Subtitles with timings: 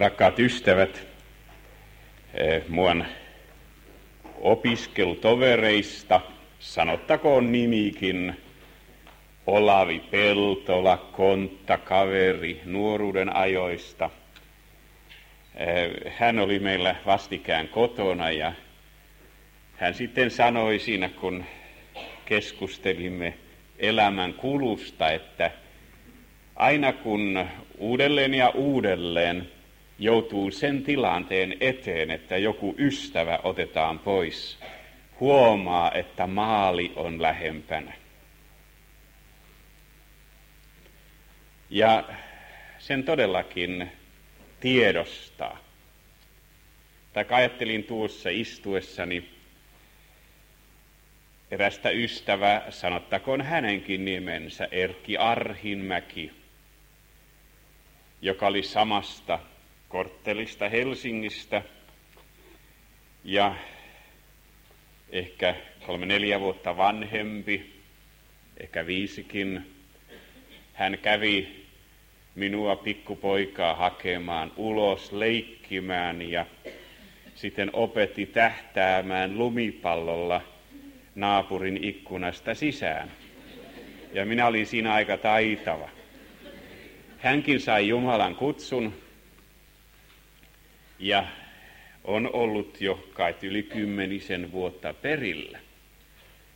[0.00, 1.06] Rakkaat ystävät,
[2.34, 3.04] eh, muun
[4.40, 6.20] opiskelutovereista,
[6.58, 8.36] sanottakoon nimikin,
[9.46, 14.10] Olavi Peltola, kontta, kaveri nuoruuden ajoista.
[15.54, 18.52] Eh, hän oli meillä vastikään kotona ja
[19.76, 21.44] hän sitten sanoi siinä, kun
[22.24, 23.34] keskustelimme
[23.78, 25.50] elämän kulusta, että
[26.56, 29.59] aina kun uudelleen ja uudelleen
[30.00, 34.58] joutuu sen tilanteen eteen, että joku ystävä otetaan pois,
[35.20, 37.92] huomaa, että maali on lähempänä.
[41.70, 42.08] Ja
[42.78, 43.92] sen todellakin
[44.60, 45.58] tiedostaa.
[47.12, 49.30] Tai ajattelin tuossa istuessani
[51.50, 56.32] erästä ystävää, sanottakoon hänenkin nimensä, Erkki Arhinmäki,
[58.22, 59.38] joka oli samasta
[59.90, 61.62] korttelista Helsingistä
[63.24, 63.54] ja
[65.10, 65.54] ehkä
[65.86, 67.72] kolme neljä vuotta vanhempi,
[68.60, 69.66] ehkä viisikin.
[70.72, 71.64] Hän kävi
[72.34, 76.46] minua pikkupoikaa hakemaan ulos leikkimään ja
[77.34, 80.40] sitten opetti tähtäämään lumipallolla
[81.14, 83.10] naapurin ikkunasta sisään.
[84.12, 85.88] Ja minä olin siinä aika taitava.
[87.18, 89.09] Hänkin sai Jumalan kutsun
[91.00, 91.26] ja
[92.04, 95.58] on ollut jo kai yli kymmenisen vuotta perillä.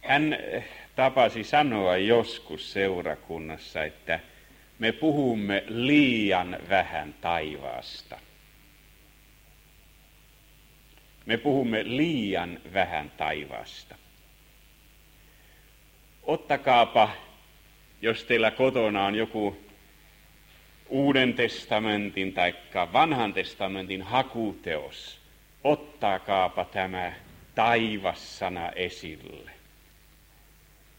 [0.03, 0.65] Hän eh,
[0.97, 4.21] tapasi sanoa joskus seurakunnassa, että
[4.79, 8.19] me puhumme liian vähän taivaasta.
[11.27, 13.95] Me puhumme liian vähän taivaasta.
[16.23, 17.11] Ottakaapa,
[18.03, 19.64] jos teillä kotona on joku
[20.95, 22.55] Uuden testamentin tai
[22.93, 25.19] vanhan testamentin hakuteos,
[25.65, 27.13] ottakaapa tämä
[27.55, 29.51] taivassana esille.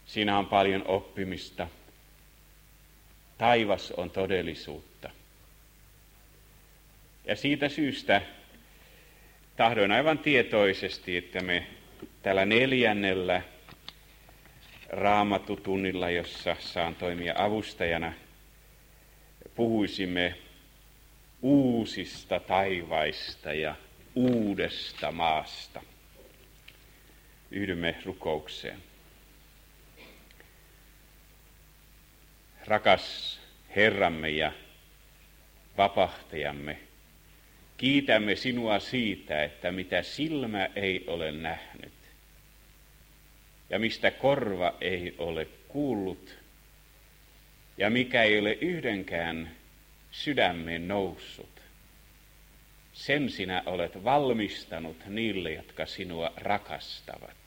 [0.05, 1.67] Siinä on paljon oppimista.
[3.37, 5.09] Taivas on todellisuutta.
[7.25, 8.21] Ja siitä syystä
[9.55, 11.67] tahdoin aivan tietoisesti, että me
[12.23, 13.41] tällä neljännellä
[14.89, 18.13] raamatutunnilla, jossa saan toimia avustajana–
[19.55, 20.35] puhuisimme
[21.41, 23.75] uusista taivaista ja
[24.15, 25.81] uudesta maasta.
[27.51, 28.83] Yhdymme rukoukseen.
[32.65, 33.39] Rakas
[33.75, 34.51] Herramme ja
[35.77, 36.77] vapahtajamme,
[37.77, 41.93] kiitämme sinua siitä, että mitä silmä ei ole nähnyt
[43.69, 46.37] ja mistä korva ei ole kuullut,
[47.77, 49.55] ja mikä ei ole yhdenkään
[50.11, 51.61] sydämeen noussut.
[52.93, 57.37] Sen sinä olet valmistanut niille, jotka sinua rakastavat.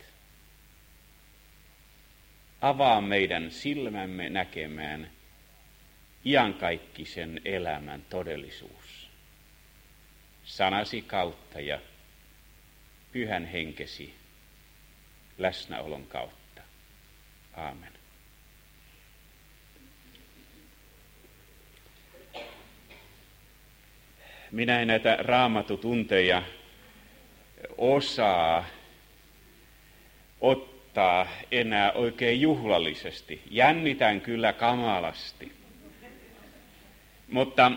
[2.60, 5.10] Avaa meidän silmämme näkemään
[6.24, 9.10] iankaikkisen elämän todellisuus.
[10.44, 11.80] Sanasi kautta ja
[13.12, 14.14] pyhän henkesi
[15.38, 16.62] läsnäolon kautta.
[17.56, 17.97] Aamen.
[24.52, 26.42] Minä en näitä raamatutunteja
[27.78, 28.64] osaa
[30.40, 33.42] ottaa enää oikein juhlallisesti.
[33.50, 35.52] Jännitän kyllä kamalasti.
[37.28, 37.72] Mutta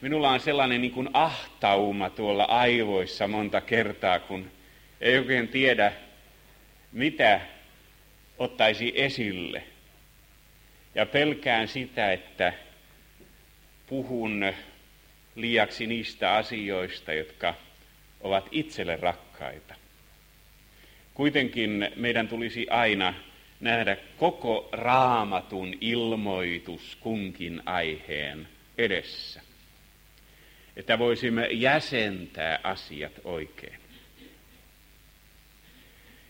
[0.00, 4.50] minulla on sellainen niin kuin ahtauma tuolla aivoissa monta kertaa, kun
[5.00, 5.92] ei oikein tiedä,
[6.92, 7.40] mitä
[8.38, 9.62] ottaisi esille.
[10.94, 12.52] Ja pelkään sitä, että
[13.86, 14.52] puhun
[15.34, 17.54] liiaksi niistä asioista, jotka
[18.20, 19.74] ovat itselle rakkaita.
[21.14, 23.14] Kuitenkin meidän tulisi aina
[23.60, 28.48] nähdä koko raamatun ilmoitus kunkin aiheen
[28.78, 29.40] edessä,
[30.76, 33.82] että voisimme jäsentää asiat oikein.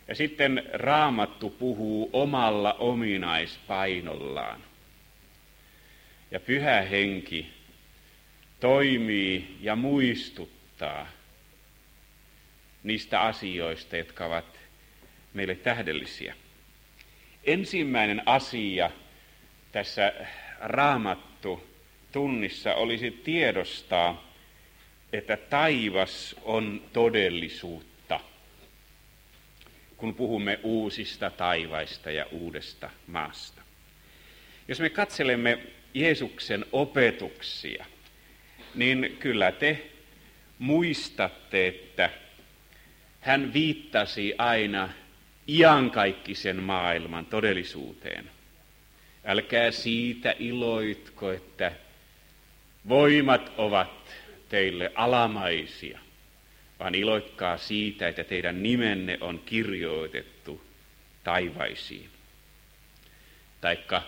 [0.09, 4.61] Ja sitten raamattu puhuu omalla ominaispainollaan.
[6.31, 7.62] Ja pyhä henki
[8.62, 11.09] toimii ja muistuttaa
[12.82, 14.61] niistä asioista, jotka ovat
[15.35, 16.35] meille tähdellisiä.
[17.44, 18.91] Ensimmäinen asia
[19.73, 20.12] tässä
[20.61, 21.67] raamattu
[22.12, 24.32] tunnissa olisi tiedostaa,
[25.12, 28.20] että taivas on todellisuutta,
[29.97, 33.62] kun puhumme uusista taivaista ja uudesta maasta.
[34.69, 35.58] Jos me katselemme
[35.94, 37.87] Jeesuksen opetuksia,
[38.75, 39.87] niin kyllä te
[40.59, 42.11] muistatte, että
[43.21, 44.89] hän viittasi aina
[45.49, 48.31] iankaikkisen maailman todellisuuteen.
[49.25, 51.73] Älkää siitä iloitko, että
[52.89, 54.15] voimat ovat
[54.49, 55.99] teille alamaisia,
[56.79, 60.65] vaan iloitkaa siitä, että teidän nimenne on kirjoitettu
[61.25, 62.09] taivaisiin.
[63.61, 64.03] Taikka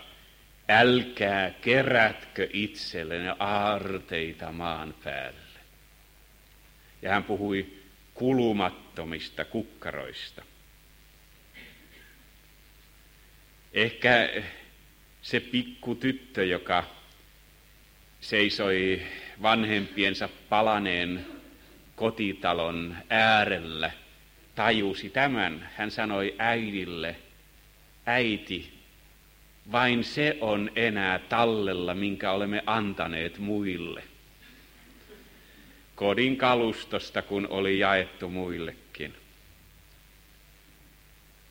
[0.69, 5.39] älkää kerätkö itsellenne aarteita maan päälle.
[7.01, 7.73] Ja hän puhui
[8.13, 10.43] kulumattomista kukkaroista.
[13.73, 14.29] Ehkä
[15.21, 16.83] se pikku tyttö, joka
[18.21, 19.01] seisoi
[19.41, 21.25] vanhempiensa palaneen
[21.95, 23.91] kotitalon äärellä,
[24.55, 25.69] tajusi tämän.
[25.75, 27.15] Hän sanoi äidille,
[28.05, 28.74] äiti,
[29.71, 34.03] vain se on enää tallella, minkä olemme antaneet muille.
[35.95, 39.13] Kodin kalustosta, kun oli jaettu muillekin.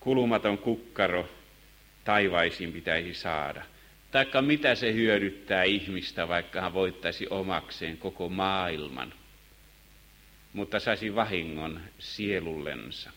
[0.00, 1.28] Kulumaton kukkaro
[2.04, 3.62] taivaisiin pitäisi saada.
[4.10, 9.12] Taikka mitä se hyödyttää ihmistä, vaikka hän voittaisi omakseen koko maailman,
[10.52, 13.10] mutta saisi vahingon sielullensa.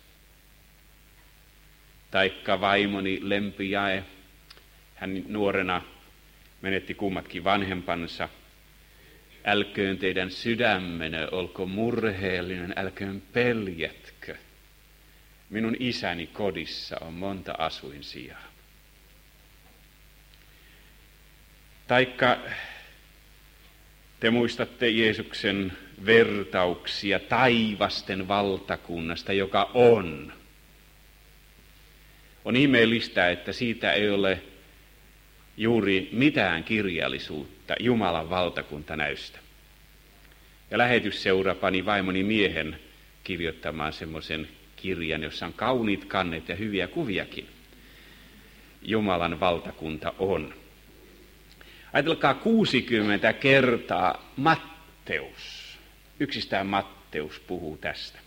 [2.11, 4.03] Taikka vaimoni lempijae,
[4.97, 5.81] hän nuorena
[6.61, 8.29] menetti kummatkin vanhempansa.
[9.45, 14.35] Älköön teidän sydämenne olko murheellinen, älköön peljätkö.
[15.49, 18.43] Minun isäni kodissa on monta asuinsijaa.
[21.87, 22.37] Taikka
[24.19, 30.33] te muistatte Jeesuksen vertauksia taivasten valtakunnasta, joka on.
[32.45, 34.41] On ihmeellistä, että siitä ei ole
[35.57, 39.39] juuri mitään kirjallisuutta Jumalan valtakuntanäystä.
[40.71, 42.79] Ja lähetysseura pani vaimoni miehen
[43.23, 47.47] kirjoittamaan semmoisen kirjan, jossa on kauniit kannet ja hyviä kuviakin.
[48.81, 50.53] Jumalan valtakunta on.
[51.93, 55.77] Ajatelkaa 60 kertaa Matteus.
[56.19, 58.19] Yksistään Matteus puhuu tästä.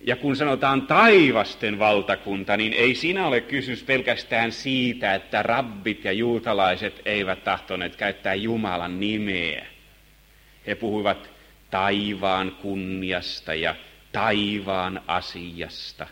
[0.00, 6.12] Ja kun sanotaan taivasten valtakunta, niin ei siinä ole kysymys pelkästään siitä, että rabbit ja
[6.12, 9.66] juutalaiset eivät tahtoneet käyttää Jumalan nimeä.
[10.66, 11.30] He puhuivat
[11.70, 13.74] taivaan kunniasta ja
[14.12, 16.06] taivaan asiasta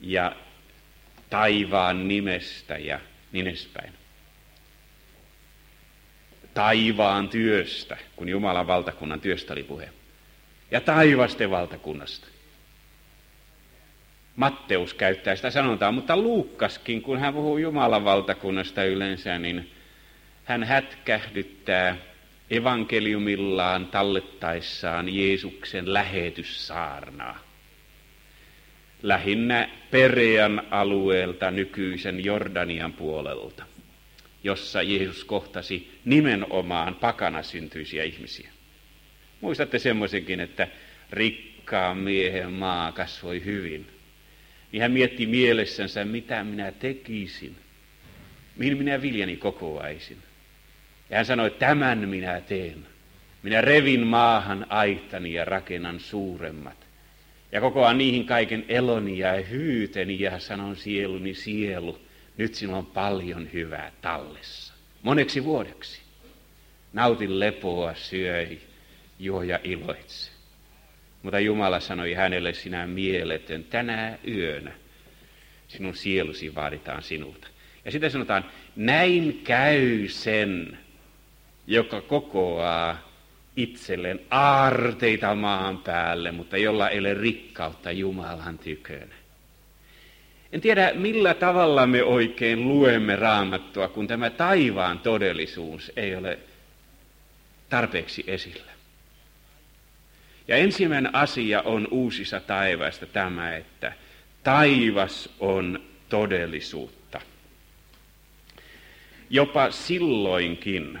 [0.00, 0.36] ja
[1.30, 3.00] taivaan nimestä ja
[3.32, 3.92] niin edespäin
[6.58, 9.88] taivaan työstä, kun Jumalan valtakunnan työstä oli puhe.
[10.70, 12.26] Ja taivasten valtakunnasta.
[14.38, 19.70] Matteus käyttää sitä sanotaan, mutta Luukkaskin, kun hän puhuu Jumalan valtakunnasta yleensä, niin
[20.44, 21.96] hän hätkähdyttää
[22.50, 27.38] evankeliumillaan tallettaessaan Jeesuksen lähetyssaarnaa.
[29.02, 33.64] Lähinnä Perean alueelta nykyisen Jordanian puolelta
[34.44, 38.50] jossa Jeesus kohtasi nimenomaan pakana syntyisiä ihmisiä.
[39.40, 40.68] Muistatte semmoisenkin, että
[41.10, 43.97] rikkaan miehen maa kasvoi hyvin.
[44.72, 47.56] Niin hän mietti mielessänsä, mitä minä tekisin,
[48.56, 50.18] mihin minä viljani kokoaisin.
[51.10, 52.86] Ja hän sanoi, tämän minä teen.
[53.42, 56.86] Minä revin maahan aittani ja rakennan suuremmat.
[57.52, 61.98] Ja kokoan niihin kaiken eloni ja hyyteni ja sanon sieluni sielu
[62.36, 64.74] nyt sinulla on paljon hyvää tallessa.
[65.02, 66.00] Moneksi vuodeksi.
[66.92, 68.60] Nautin lepoa, syöi,
[69.18, 70.37] juo ja iloitse.
[71.22, 74.72] Mutta Jumala sanoi hänelle sinä mieletön, tänä yönä
[75.68, 77.48] sinun sielusi vaaditaan sinulta.
[77.84, 78.44] Ja sitten sanotaan,
[78.76, 80.78] näin käy sen,
[81.66, 83.08] joka kokoaa
[83.56, 89.14] itselleen aarteita maan päälle, mutta jolla ei ole rikkautta Jumalan tykönä.
[90.52, 96.38] En tiedä, millä tavalla me oikein luemme raamattua, kun tämä taivaan todellisuus ei ole
[97.68, 98.77] tarpeeksi esillä.
[100.48, 103.92] Ja ensimmäinen asia on uusissa taivaista tämä, että
[104.44, 107.20] taivas on todellisuutta.
[109.30, 110.98] Jopa silloinkin,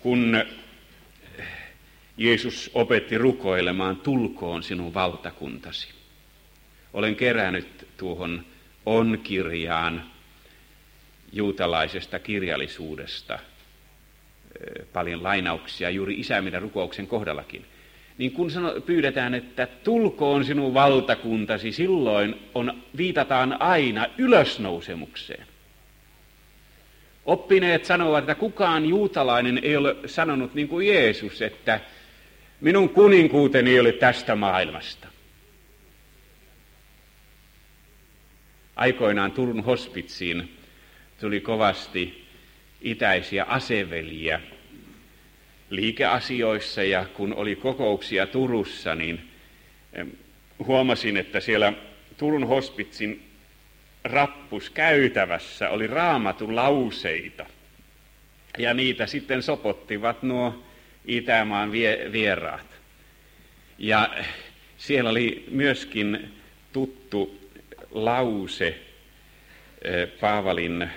[0.00, 0.44] kun
[2.16, 5.88] Jeesus opetti rukoilemaan, tulkoon sinun valtakuntasi.
[6.92, 8.44] Olen kerännyt tuohon
[8.86, 10.10] on-kirjaan
[11.32, 13.38] juutalaisesta kirjallisuudesta
[14.92, 17.66] paljon lainauksia juuri isämidän rukouksen kohdallakin.
[18.18, 25.46] Niin kun sano, pyydetään, että tulkoon sinun valtakuntasi, silloin on, viitataan aina ylösnousemukseen.
[27.24, 31.80] Oppineet sanovat, että kukaan juutalainen ei ole sanonut niin kuin Jeesus, että
[32.60, 35.08] minun kuninkuuteni ei ole tästä maailmasta.
[38.76, 40.56] Aikoinaan Turun hospitsiin
[41.20, 42.24] tuli kovasti
[42.80, 44.40] itäisiä aseveliä
[45.74, 49.30] liikeasioissa ja kun oli kokouksia Turussa, niin
[50.66, 51.72] huomasin, että siellä
[52.16, 53.30] Turun hospitsin
[54.04, 57.46] rappus käytävässä oli raamatun lauseita.
[58.58, 60.64] Ja niitä sitten sopottivat nuo
[61.06, 61.72] Itämaan
[62.12, 62.66] vieraat.
[63.78, 64.14] Ja
[64.76, 66.34] siellä oli myöskin
[66.72, 67.50] tuttu
[67.90, 68.78] lause
[70.20, 70.90] Paavalin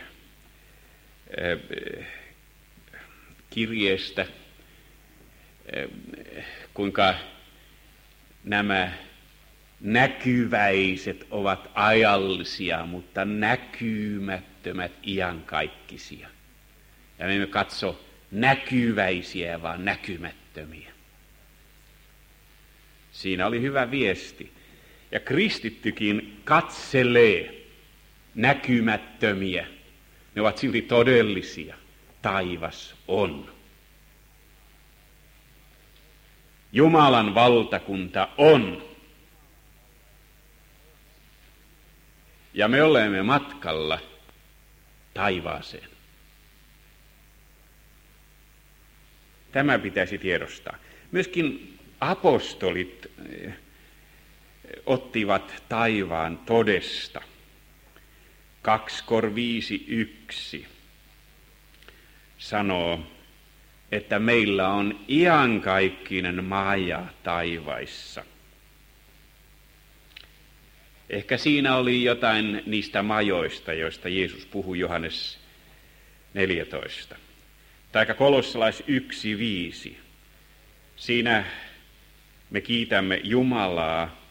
[3.50, 4.26] kirjeestä,
[6.74, 7.16] kuinka
[8.44, 8.92] nämä
[9.82, 16.30] näkyväiset ovat ajallisia, mutta näkymättömät iankaikkisia.
[17.20, 20.92] Ja me emme katso näkyväisiä, vaan näkymättömiä.
[23.12, 24.52] Siinä oli hyvä viesti.
[25.12, 27.66] Ja kristittykin katselee
[28.36, 29.68] näkymättömiä.
[30.36, 31.76] Ne ovat silti todellisia.
[32.22, 33.57] Taivas on.
[36.78, 38.84] Jumalan valtakunta on.
[42.54, 44.00] Ja me olemme matkalla
[45.14, 45.90] taivaaseen.
[49.52, 50.78] Tämä pitäisi tiedostaa.
[51.12, 53.54] Myöskin apostolit eh,
[54.86, 57.22] ottivat taivaan todesta.
[58.62, 60.68] 2 kor 5, 1
[62.38, 63.17] sanoo,
[63.92, 68.24] että meillä on iankaikkinen maja taivaissa.
[71.10, 75.40] Ehkä siinä oli jotain niistä majoista, joista Jeesus puhui Johannes
[76.34, 77.16] 14.
[77.92, 78.84] Tai kolossalais
[79.90, 79.96] 1.5.
[80.96, 81.46] Siinä
[82.50, 84.22] me kiitämme Jumalaa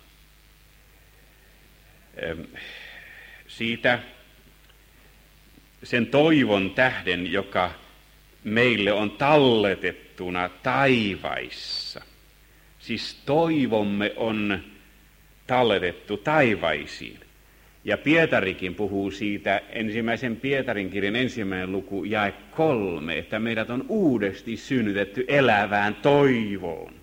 [3.48, 3.98] siitä
[5.82, 7.85] sen toivon tähden, joka
[8.46, 12.02] meille on talletettuna taivaissa.
[12.78, 14.60] Siis toivomme on
[15.46, 17.20] talletettu taivaisiin.
[17.84, 24.56] Ja Pietarikin puhuu siitä ensimmäisen Pietarin kirjan ensimmäinen luku jae kolme, että meidät on uudesti
[24.56, 26.94] synnytetty elävään toivoon.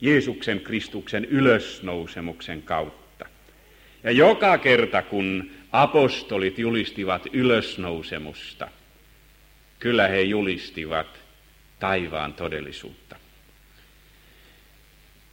[0.00, 3.26] Jeesuksen Kristuksen ylösnousemuksen kautta.
[4.02, 8.68] Ja joka kerta kun apostolit julistivat ylösnousemusta,
[9.84, 11.06] kyllä he julistivat
[11.78, 13.16] taivaan todellisuutta.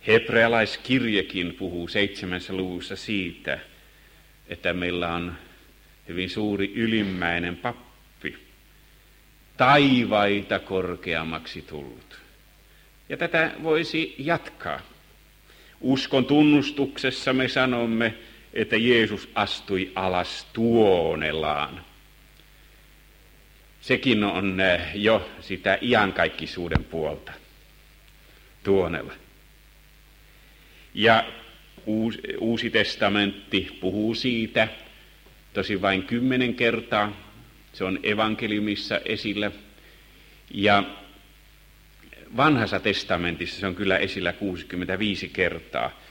[0.08, 3.60] Hebrealaiskirjekin puhuu seitsemässä luvussa siitä,
[4.48, 5.36] että meillä on
[6.08, 8.38] hyvin suuri ylimmäinen pappi,
[9.58, 12.20] taivaita korkeammaksi tullut.
[13.10, 14.82] Ja tätä voisi jatkaa.
[15.82, 18.14] Uskon tunnustuksessa me sanomme,
[18.54, 21.91] että Jeesus astui alas tuonelaan.
[23.82, 27.32] Sekin on eh, jo sitä iankaikkisuuden puolta.
[28.64, 29.14] Tuonella.
[30.94, 31.26] Ja
[31.86, 34.68] Uusi, Uusi testamentti puhuu siitä
[35.54, 37.32] tosi vain kymmenen kertaa.
[37.74, 39.52] Se on evankeliumissa esillä.
[40.52, 40.84] Ja
[42.38, 46.02] vanhassa testamentissa se on kyllä esillä 65 kertaa.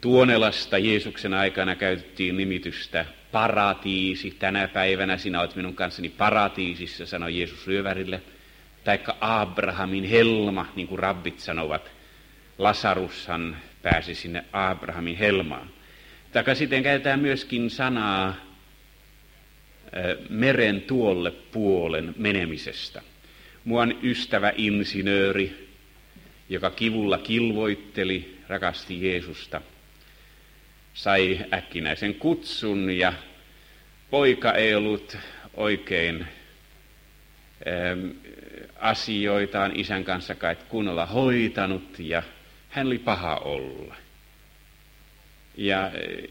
[0.00, 4.36] Tuonelasta Jeesuksen aikana käytettiin nimitystä paratiisi.
[4.38, 8.22] Tänä päivänä sinä olet minun kanssani paratiisissa, sanoi Jeesus ryövärille.
[8.84, 11.90] Taikka Abrahamin helma, niin kuin rabbit sanovat.
[12.58, 15.70] Lasarushan pääsi sinne Abrahamin helmaan.
[16.32, 18.34] Taka sitten käytetään myöskin sanaa
[20.28, 23.02] meren tuolle puolen menemisestä.
[23.64, 25.68] Muan ystävä insinööri,
[26.48, 29.60] joka kivulla kilvoitteli, rakasti Jeesusta,
[30.94, 33.12] sai äkkinäisen kutsun ja
[34.10, 35.16] poika ei ollut
[35.54, 36.26] oikein
[38.80, 42.22] asioitaan isän kanssa kai kunnolla hoitanut ja
[42.68, 43.94] hän oli paha olla.
[45.56, 46.28] Ja e,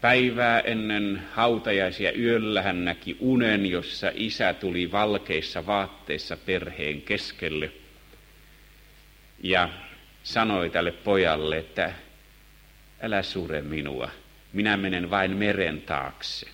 [0.00, 7.70] päivää ennen hautajaisia yöllä hän näki unen, jossa isä tuli valkeissa vaatteissa perheen keskelle.
[9.42, 9.68] Ja
[10.22, 11.92] sanoi tälle pojalle, että
[13.02, 14.10] älä sure minua,
[14.52, 16.46] minä menen vain meren taakse.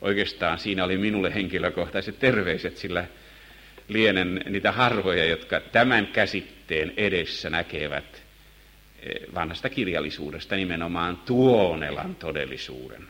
[0.00, 3.06] Oikeastaan siinä oli minulle henkilökohtaiset terveiset, sillä
[3.88, 8.22] lienen niitä harvoja, jotka tämän käsitteen edessä näkevät
[9.02, 13.06] eh, vanhasta kirjallisuudesta nimenomaan Tuonelan todellisuuden.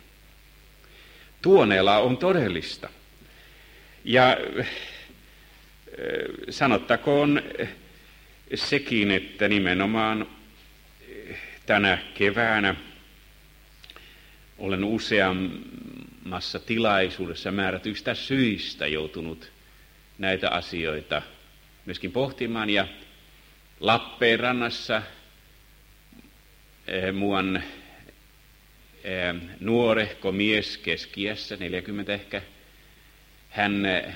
[1.43, 2.88] Tuonela on todellista.
[4.05, 4.69] Ja eh,
[6.50, 7.43] sanottakoon
[8.55, 10.26] sekin, että nimenomaan
[11.67, 12.75] tänä keväänä
[14.59, 19.53] olen useammassa tilaisuudessa määrätyistä syistä joutunut
[20.19, 21.23] näitä asioita
[21.87, 22.71] myöskin pohtimaan.
[22.71, 22.87] Ja
[23.81, 25.03] Lappeenrannassa
[26.87, 27.57] eh, muuan
[29.05, 32.43] eh, nuorehko mies keskiässä, 40 ehkä,
[33.51, 34.15] hän eh,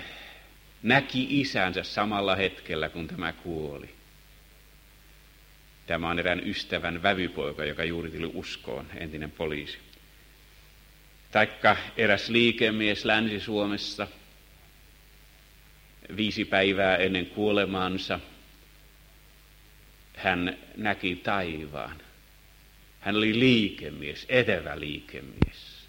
[0.83, 4.00] näki isänsä samalla hetkellä, kun tämä kuoli.
[5.91, 9.79] Tämä on erään ystävän vävypoika, joka juuri tuli uskoon, entinen poliisi.
[11.31, 14.07] Taikka eräs liikemies Länsi-Suomessa,
[16.17, 18.21] viisi päivää ennen kuolemaansa,
[20.17, 21.97] hän näki taivaan.
[23.01, 25.87] Hän oli liikemies, etevä liikemies.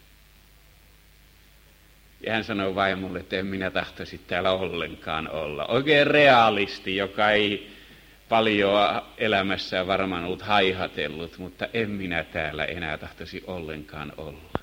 [2.26, 5.66] Ja hän sanoi vaimolle, että en minä tahtoisi täällä ollenkaan olla.
[5.66, 7.81] Oikein realisti, joka ei
[8.32, 14.60] paljon elämässään varmaan ollut haihatellut, mutta en minä täällä enää tahtoisi ollenkaan olla.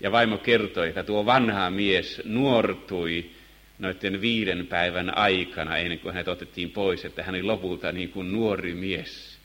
[0.00, 3.30] Ja vaimo kertoi, että tuo vanha mies nuortui
[3.78, 8.32] noiden viiden päivän aikana, ennen kuin hänet otettiin pois, että hän oli lopulta niin kuin
[8.32, 9.38] nuori mies.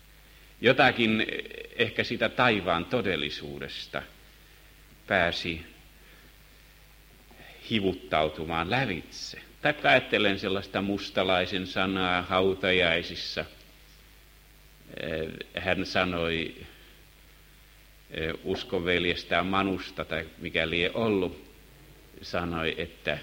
[0.62, 1.26] Jotakin
[1.76, 4.02] ehkä sitä taivaan todellisuudesta
[5.08, 5.66] pääsi
[7.70, 9.51] hivuttautumaan lävitse.
[9.62, 13.46] Tai ajattelen sellaista mustalaisen sanaa hautajaisissa.
[15.60, 16.56] Hän sanoi
[18.44, 21.52] uskoveljestään Manusta tai mikä lie ollut,
[22.22, 23.18] sanoi, että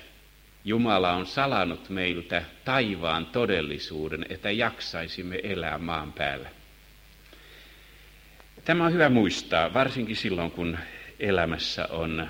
[0.64, 6.50] Jumala on salannut meiltä taivaan todellisuuden, että jaksaisimme elää maan päällä.
[8.64, 10.78] Tämä on hyvä muistaa, varsinkin silloin, kun
[11.20, 12.28] elämässä on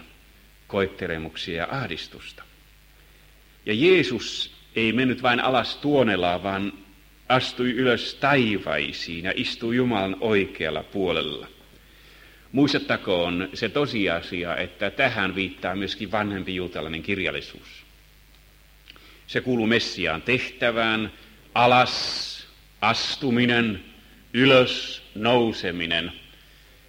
[0.66, 2.48] koittelemuksia ja ahdistusta.
[3.68, 6.72] Ja Jeesus ei mennyt vain alas tuonelaan, vaan
[7.28, 11.46] astui ylös taivaisiin ja istui Jumalan oikealla puolella.
[12.52, 17.68] Muistettakoon se tosiasia, että tähän viittaa myöskin vanhempi juutalainen kirjallisuus.
[19.26, 21.12] Se kuuluu Messiaan tehtävään,
[21.54, 22.46] alas
[22.81, 23.85] astuminen,
[24.33, 26.12] ylös nouseminen.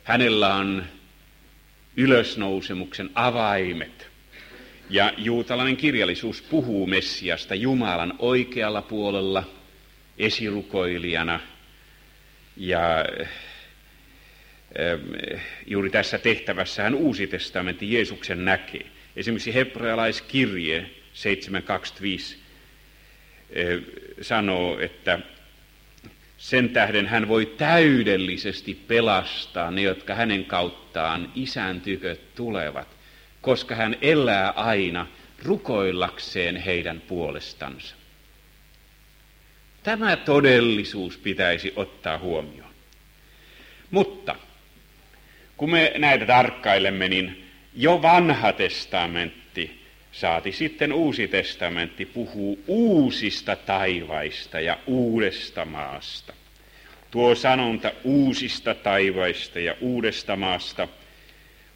[0.04, 0.84] Hänellä on
[1.98, 4.09] ylösnousemuksen avaimet.
[4.90, 9.44] Ja juutalainen kirjallisuus puhuu Messiasta Jumalan oikealla puolella
[10.18, 11.40] esirukoilijana.
[12.58, 13.06] Ja
[15.68, 18.86] juuri tässä tehtävässä hän Uusi testamentti Jeesuksen näkee.
[19.16, 20.90] Esimerkiksi hebrealaiskirje
[22.32, 22.36] 7.25
[24.22, 25.20] sanoo, että
[26.38, 32.99] sen tähden hän voi täydellisesti pelastaa ne, jotka hänen kauttaan isän tykö tulevat,
[33.42, 35.08] koska hän elää aina
[35.44, 37.96] rukoillakseen heidän puolestansa.
[39.84, 42.74] Tämä todellisuus pitäisi ottaa huomioon.
[43.92, 44.36] Mutta
[45.58, 54.60] kun me näitä tarkkailemme, niin jo vanha testamentti, saati sitten uusi testamentti, puhuu uusista taivaista
[54.60, 56.34] ja uudesta maasta.
[57.12, 60.88] Tuo sanonta uusista taivaista ja uudesta maasta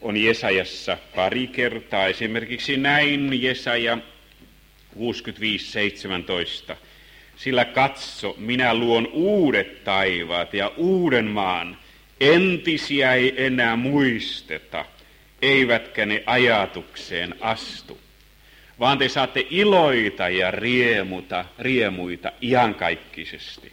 [0.03, 2.07] on Jesajassa pari kertaa.
[2.07, 3.97] Esimerkiksi näin Jesaja
[4.95, 6.75] 65.17.
[7.35, 11.77] Sillä katso, minä luon uudet taivaat ja uuden maan,
[12.19, 14.85] Entisiä ei enää muisteta,
[15.41, 17.99] eivätkä ne ajatukseen astu,
[18.79, 23.71] vaan te saatte iloita ja riemuta, riemuita iankaikkisesti.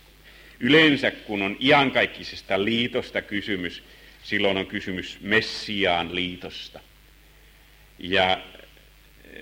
[0.61, 3.83] Yleensä kun on iankaikkisesta liitosta kysymys,
[4.23, 6.81] silloin on kysymys Messiaan liitosta.
[7.99, 8.43] Ja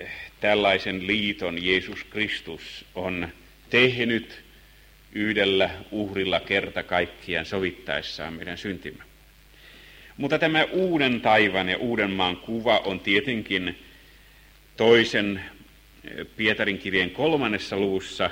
[0.00, 0.10] eh,
[0.40, 3.28] tällaisen liiton Jeesus Kristus on
[3.70, 4.44] tehnyt
[5.12, 9.04] yhdellä uhrilla kerta kaikkiaan sovittaessaan meidän syntimme.
[10.16, 13.78] Mutta tämä uuden taivan ja uuden maan kuva on tietenkin
[14.76, 15.44] toisen
[16.04, 18.30] eh, Pietarin kirjeen kolmannessa luvussa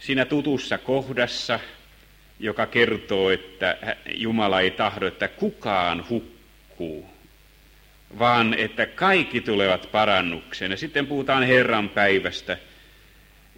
[0.00, 1.60] siinä tutussa kohdassa,
[2.40, 7.10] joka kertoo, että Jumala ei tahdo, että kukaan hukkuu,
[8.18, 10.70] vaan että kaikki tulevat parannukseen.
[10.70, 12.58] Ja sitten puhutaan Herran päivästä–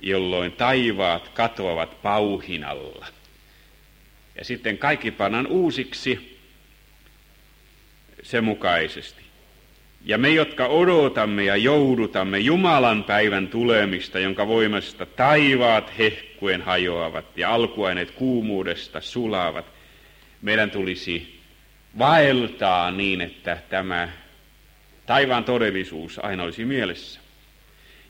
[0.03, 3.07] jolloin taivaat katoavat pauhinalla.
[4.39, 6.39] Ja sitten kaikki pannaan uusiksi
[8.23, 9.22] sen mukaisesti.
[10.05, 17.55] Ja me, jotka odotamme ja joudutamme Jumalan päivän tulemista, jonka voimasta taivaat hehkuen hajoavat ja
[17.55, 19.65] alkuaineet kuumuudesta sulaavat,
[20.43, 21.41] meidän tulisi
[21.99, 24.09] vaeltaa niin, että tämä
[25.07, 27.21] taivaan todellisuus aina olisi mielessä.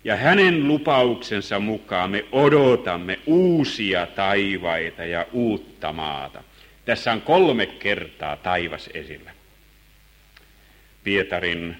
[0.04, 6.42] Ja hänen lupauksensa mukaan me odotamme uusia taivaita ja uutta maata.
[6.84, 9.30] Tässä on kolme kertaa taivas esillä.
[11.04, 11.76] Pietarin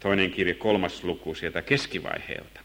[0.00, 2.60] toinen kirja, kolmas luku sieltä keskivaiheelta.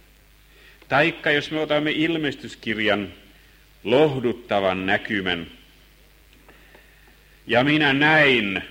[0.88, 3.14] Taikka jos me otamme ilmestyskirjan
[3.84, 5.48] lohduttavan näkymän,
[7.48, 8.64] ja minä näin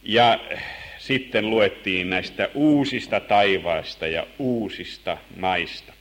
[0.03, 0.41] Ja
[0.99, 5.93] sitten luettiin näistä uusista taivaista ja uusista maista.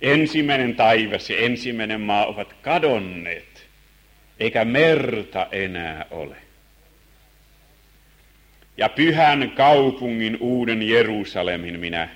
[0.00, 3.66] Ensimmäinen taivas ja ensimmäinen maa ovat kadonneet,
[4.40, 6.36] eikä merta enää ole.
[8.76, 12.08] Ja pyhän kaupungin uuden Jerusalemin minä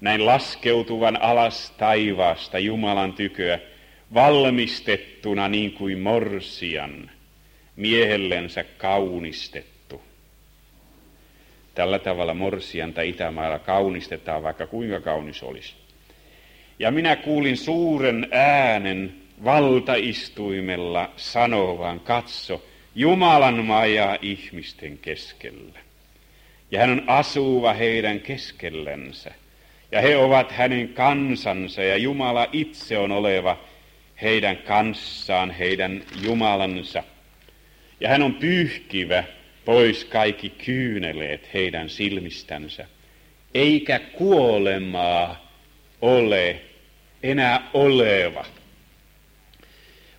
[0.00, 3.58] näin laskeutuvan alas taivaasta Jumalan tyköä,
[4.14, 7.10] valmistettuna niin kuin morsian,
[7.76, 10.02] miehellensä kaunistettu.
[11.74, 15.74] Tällä tavalla morsianta Itämaalla kaunistetaan, vaikka kuinka kaunis olisi.
[16.78, 19.14] Ja minä kuulin suuren äänen
[19.44, 22.64] valtaistuimella sanovan, katso,
[22.94, 25.78] Jumalan maja ihmisten keskellä.
[26.70, 29.34] Ja hän on asuva heidän keskellensä.
[29.92, 33.58] Ja he ovat hänen kansansa ja Jumala itse on oleva
[34.22, 37.02] heidän kanssaan, heidän Jumalansa.
[38.00, 39.24] Ja hän on pyyhkivä
[39.64, 42.86] pois kaikki kyyneleet heidän silmistänsä.
[43.54, 45.52] Eikä kuolemaa
[46.00, 46.60] ole
[47.22, 48.44] enää oleva.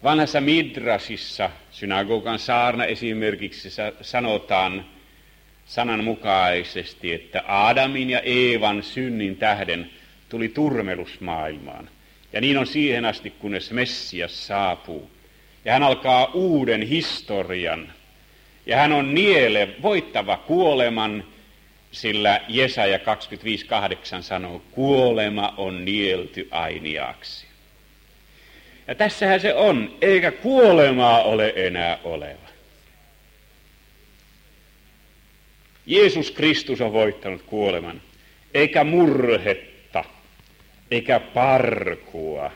[0.03, 3.69] Vanhassa Midrasissa, synagogan saarna esimerkiksi,
[4.01, 4.85] sanotaan
[5.65, 9.89] sananmukaisesti, että Aadamin ja Eevan synnin tähden
[10.29, 11.89] tuli turmelus maailmaan.
[12.33, 15.11] Ja niin on siihen asti, kunnes Messias saapuu.
[15.65, 17.93] Ja hän alkaa uuden historian.
[18.65, 21.23] Ja hän on niele voittava kuoleman,
[21.91, 23.03] sillä Jesaja 25.8
[24.21, 27.45] sanoo, kuolema on nielty ainiaksi.
[28.87, 32.47] Ja tässähän se on, eikä kuolemaa ole enää oleva.
[35.85, 38.01] Jeesus Kristus on voittanut kuoleman,
[38.53, 39.76] eikä murhetta,
[40.91, 42.51] eikä parkua,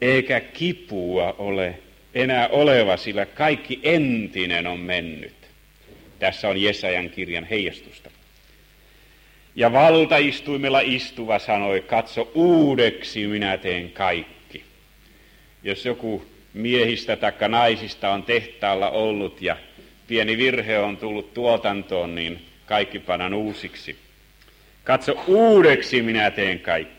[0.00, 1.78] eikä kipua ole
[2.14, 5.34] enää oleva, sillä kaikki entinen on mennyt.
[6.18, 8.10] Tässä on Jesajan kirjan heijastusta.
[9.54, 14.64] Ja valtaistuimella istuva sanoi, katso uudeksi minä teen kaikki.
[15.62, 19.56] Jos joku miehistä tai naisista on tehtaalla ollut ja
[20.06, 23.96] pieni virhe on tullut tuotantoon, niin kaikki panan uusiksi.
[24.84, 26.95] Katso, uudeksi minä teen kaikki.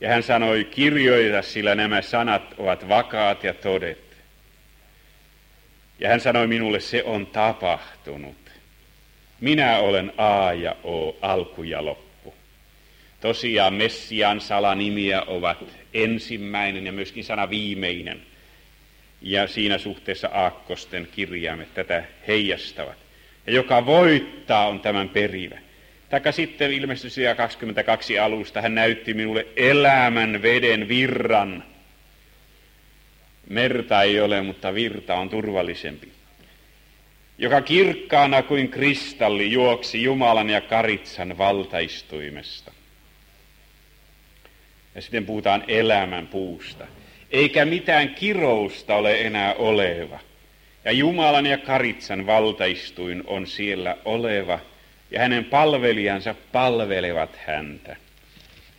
[0.00, 4.16] Ja hän sanoi, kirjoita, sillä nämä sanat ovat vakaat ja todet.
[6.00, 8.36] Ja hän sanoi minulle, se on tapahtunut.
[9.40, 12.34] Minä olen A ja O, alku ja loppu.
[13.20, 18.22] Tosiaan Messian salanimiä ovat ensimmäinen ja myöskin sana viimeinen.
[19.22, 22.96] Ja siinä suhteessa Aakkosten kirjaimet tätä heijastavat.
[23.46, 25.58] Ja joka voittaa on tämän perivä.
[26.10, 31.64] Taikka sitten ilmestyi 22 alusta hän näytti minulle elämän veden virran.
[33.48, 36.08] Merta ei ole, mutta virta on turvallisempi.
[37.38, 42.72] Joka kirkkaana kuin kristalli juoksi Jumalan ja Karitsan valtaistuimesta.
[44.94, 46.86] Ja sitten puhutaan elämän puusta.
[47.30, 50.18] Eikä mitään kirousta ole enää oleva.
[50.84, 54.58] Ja Jumalan ja Karitsan valtaistuin on siellä oleva,
[55.10, 57.96] ja hänen palvelijansa palvelevat häntä,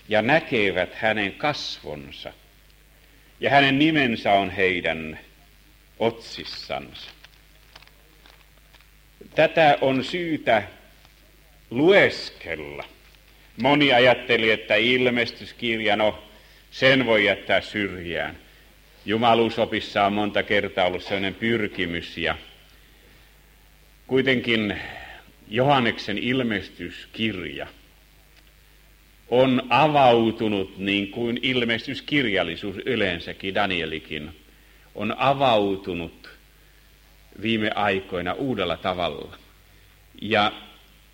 [0.09, 2.33] ja näkevät hänen kasvonsa,
[3.39, 5.19] ja hänen nimensä on heidän
[5.99, 7.11] otsissansa.
[9.35, 10.63] Tätä on syytä
[11.69, 12.83] lueskella.
[13.61, 16.23] Moni ajatteli, että ilmestyskirja, no
[16.71, 18.37] sen voi jättää syrjään.
[19.05, 22.35] Jumaluusopissa on monta kertaa ollut sellainen pyrkimys ja
[24.07, 24.81] kuitenkin
[25.49, 27.67] Johanneksen ilmestyskirja
[29.29, 34.29] on avautunut niin kuin ilmestyskirjallisuus yleensäkin, Danielikin,
[34.95, 36.29] on avautunut
[37.41, 39.37] viime aikoina uudella tavalla.
[40.21, 40.51] Ja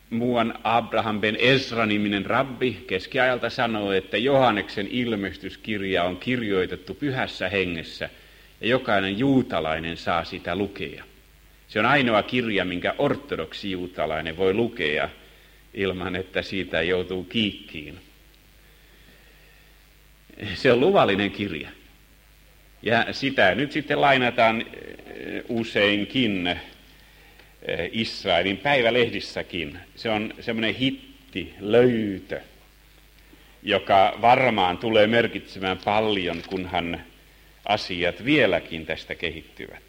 [0.10, 8.10] muuan Abraham ben Ezra-niminen rabbi keskiajalta sanoo, että Johanneksen ilmestyskirja on kirjoitettu pyhässä hengessä
[8.62, 11.04] ja jokainen juutalainen saa sitä lukea.
[11.74, 15.10] Se on ainoa kirja, minkä ortodoksi juutalainen voi lukea
[15.74, 18.00] ilman, että siitä joutuu kiikkiin.
[20.54, 21.70] Se on luvallinen kirja.
[22.82, 26.60] Ja sitä nyt sitten lainataan eh, useinkin eh,
[27.92, 29.80] Israelin päivälehdissäkin.
[29.96, 32.42] Se on semmoinen hitti, löytö,
[33.64, 37.02] joka varmaan tulee merkitsemään paljon, kunhan
[37.66, 39.84] asiat vieläkin tästä kehittyvät.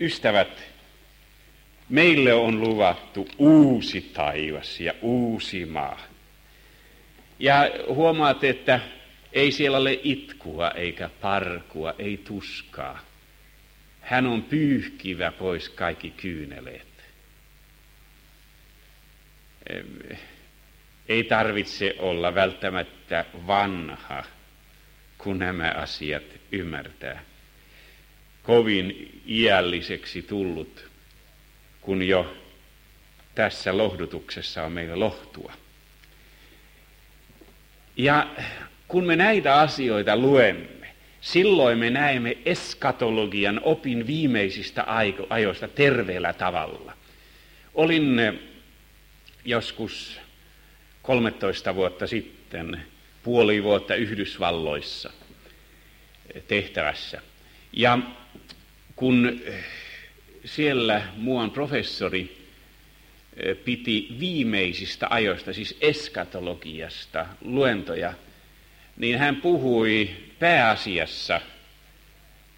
[0.00, 0.73] Ystävät,
[1.94, 6.00] meille on luvattu uusi taivas ja uusi maa.
[7.38, 8.80] Ja huomaat, että
[9.32, 13.00] ei siellä ole itkua eikä parkua, ei tuskaa.
[14.00, 17.04] Hän on pyyhkivä pois kaikki kyyneleet.
[21.08, 24.24] Ei tarvitse olla välttämättä vanha,
[25.18, 27.22] kun nämä asiat ymmärtää.
[28.42, 30.93] Kovin iälliseksi tullut,
[31.84, 32.36] kun jo
[33.34, 35.52] tässä lohdutuksessa on meillä lohtua.
[37.96, 38.26] Ja
[38.88, 44.84] kun me näitä asioita luemme, silloin me näemme eskatologian opin viimeisistä
[45.30, 46.92] ajoista terveellä tavalla.
[47.74, 48.34] Olin eh,
[49.44, 50.20] joskus
[51.02, 52.82] 13 vuotta sitten
[53.22, 55.12] puoli vuotta Yhdysvalloissa
[56.34, 57.20] eh, tehtävässä.
[57.72, 57.98] Ja
[58.96, 59.64] kun eh,
[60.44, 62.44] siellä muuan professori
[63.64, 68.14] piti viimeisistä ajoista, siis eskatologiasta, luentoja,
[68.96, 71.40] niin hän puhui pääasiassa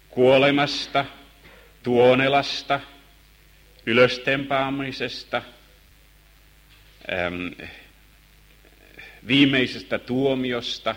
[0.09, 1.05] kuolemasta,
[1.83, 2.79] tuonelasta,
[3.85, 5.41] ylöstempaamisesta,
[9.27, 10.95] viimeisestä tuomiosta,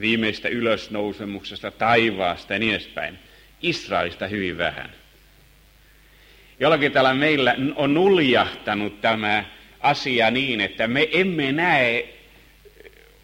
[0.00, 3.18] viimeistä ylösnousemuksesta, taivaasta ja niin edespäin.
[3.62, 5.05] Israelista hyvin vähän.
[6.60, 9.44] Jollakin tällä meillä on nuljahtanut tämä
[9.80, 12.08] asia niin, että me emme näe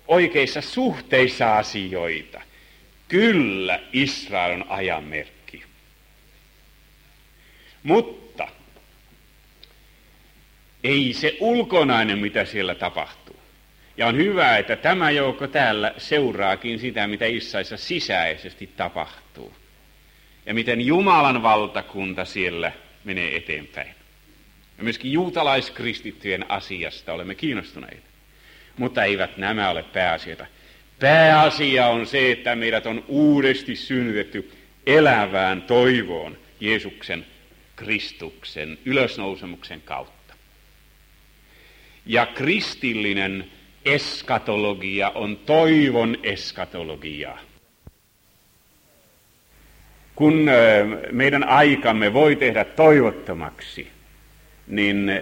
[0.08, 2.40] oikeissa suhteissa asioita.
[3.08, 5.62] Kyllä Israel on ajanmerkki.
[7.82, 8.48] Mutta
[10.84, 13.36] ei se ulkonainen, mitä siellä tapahtuu.
[13.96, 19.52] Ja on hyvä, että tämä joukko täällä seuraakin sitä, mitä Israelissa sisäisesti tapahtuu.
[20.46, 22.72] Ja miten Jumalan valtakunta siellä
[23.04, 23.94] menee eteenpäin.
[24.78, 28.06] Ja myöskin juutalaiskristittyjen asiasta olemme kiinnostuneita.
[28.76, 30.46] Mutta eivät nämä ole pääasioita.
[30.98, 34.52] Pääasia on se, että meidät on uudesti synnytetty
[34.86, 37.26] elävään toivoon Jeesuksen,
[37.76, 40.34] Kristuksen, ylösnousemuksen kautta.
[42.06, 43.50] Ja kristillinen
[43.84, 47.38] eskatologia on toivon eskatologiaa.
[50.14, 50.46] Kun
[51.10, 53.90] meidän aikamme voi tehdä toivottomaksi,
[54.66, 55.12] niin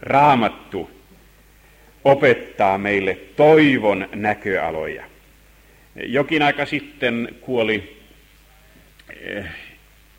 [0.00, 0.90] raamattu
[2.04, 5.04] opettaa meille toivon näköaloja.
[6.06, 8.02] Jokin aika sitten kuoli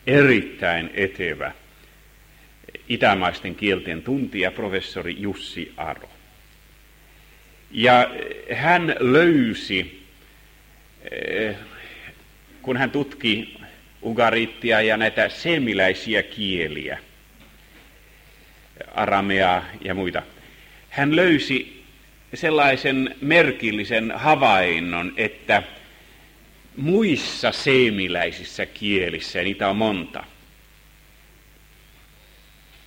[0.08, 1.52] erittäin etevä
[2.89, 6.10] itämaisten kielten tuntija professori Jussi Aro.
[7.71, 8.10] Ja
[8.54, 10.04] hän löysi,
[12.63, 13.58] kun hän tutki
[14.04, 16.99] ugarittia ja näitä semiläisiä kieliä,
[18.95, 20.21] arameaa ja muita,
[20.89, 21.84] hän löysi
[22.34, 25.63] sellaisen merkillisen havainnon, että
[26.78, 30.23] muissa seemiläisissä kielissä, ja niitä on monta,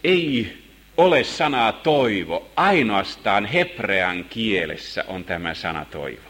[0.04, 0.56] ei
[0.96, 6.25] ole sanaa toivo, ainoastaan hebrean kielessä on tämä sana toivo.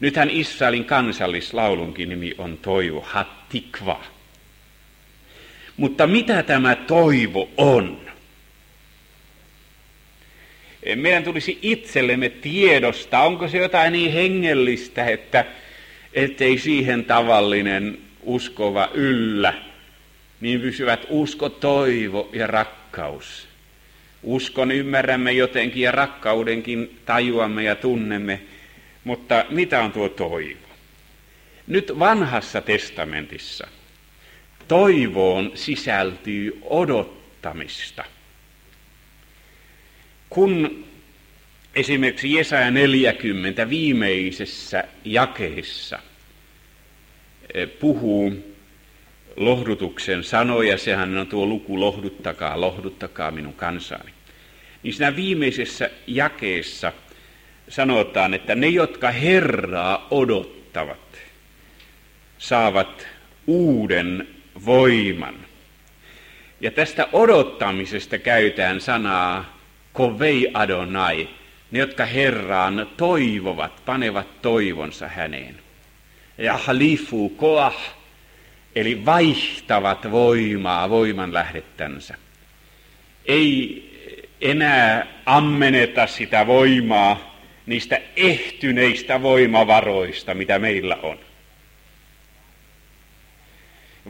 [0.00, 4.04] Nythän Israelin kansallislaulunkin nimi on toivo, hattikva.
[5.76, 8.04] Mutta mitä tämä toivo on?
[10.96, 15.44] meidän tulisi itsellemme tiedosta, onko se jotain niin hengellistä, että
[16.12, 19.54] ettei siihen tavallinen uskova yllä,
[20.40, 23.48] niin pysyvät usko, toivo ja rakkaus.
[24.22, 28.40] Uskon ymmärrämme jotenkin ja rakkaudenkin tajuamme ja tunnemme,
[29.04, 30.68] mutta mitä on tuo toivo?
[31.66, 33.68] Nyt vanhassa testamentissa
[34.68, 38.04] toivoon sisältyy odottamista–
[40.34, 40.84] kun
[41.74, 45.98] esimerkiksi Jesaja 40 viimeisessä jakeessa
[47.54, 48.54] eh, puhuu
[49.36, 54.12] lohdutuksen sanoja, sehän on tuo luku lohduttakaa, lohduttakaa minun kansaani.
[54.82, 56.92] Niin siinä viimeisessä jakeessa
[57.68, 61.18] sanotaan, että ne, jotka Herraa odottavat,
[62.38, 63.06] saavat
[63.46, 64.28] uuden
[64.64, 65.34] voiman.
[66.60, 69.58] Ja tästä odottamisesta käytään sanaa
[69.92, 71.28] kovei adonai,
[71.70, 75.54] ne, jotka Herraan toivovat, panevat toivonsa häneen.
[76.38, 77.76] Ja halifu koah,
[78.74, 82.14] eli vaihtavat voimaa, voiman lähdettänsä.
[83.26, 83.84] Ei
[84.40, 87.33] enää ammeneta sitä voimaa
[87.66, 91.18] niistä ehtyneistä voimavaroista, mitä meillä on.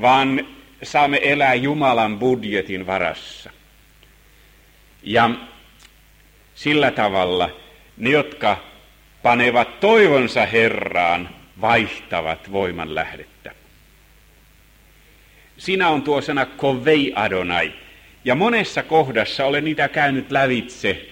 [0.01, 0.47] Vaan
[0.83, 3.51] saamme elää Jumalan budjetin varassa.
[5.03, 5.31] Ja
[6.55, 7.51] sillä tavalla
[7.97, 8.65] ne, jotka
[9.23, 11.29] panevat toivonsa Herraan,
[11.61, 13.55] vaihtavat voiman lähdettä.
[15.57, 17.73] Siinä on tuo sana kovei Adonai.
[18.25, 21.09] Ja monessa kohdassa olen niitä käynyt lävitse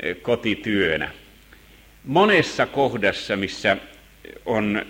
[0.00, 1.10] eh, kotityönä.
[2.06, 3.76] Monessa kohdassa, missä
[4.44, 4.86] on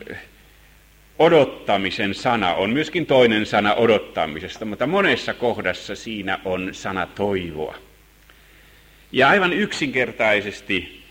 [1.18, 7.74] odottamisen sana, on myöskin toinen sana odottamisesta, mutta monessa kohdassa siinä on sana toivoa.
[9.12, 11.02] Ja aivan yksinkertaisesti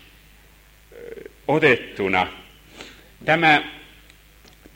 [1.48, 2.26] otettuna
[3.24, 3.62] tämä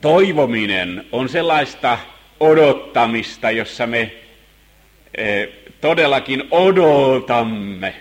[0.01, 1.97] toivominen on sellaista
[2.39, 4.11] odottamista, jossa me
[5.81, 7.95] todellakin odotamme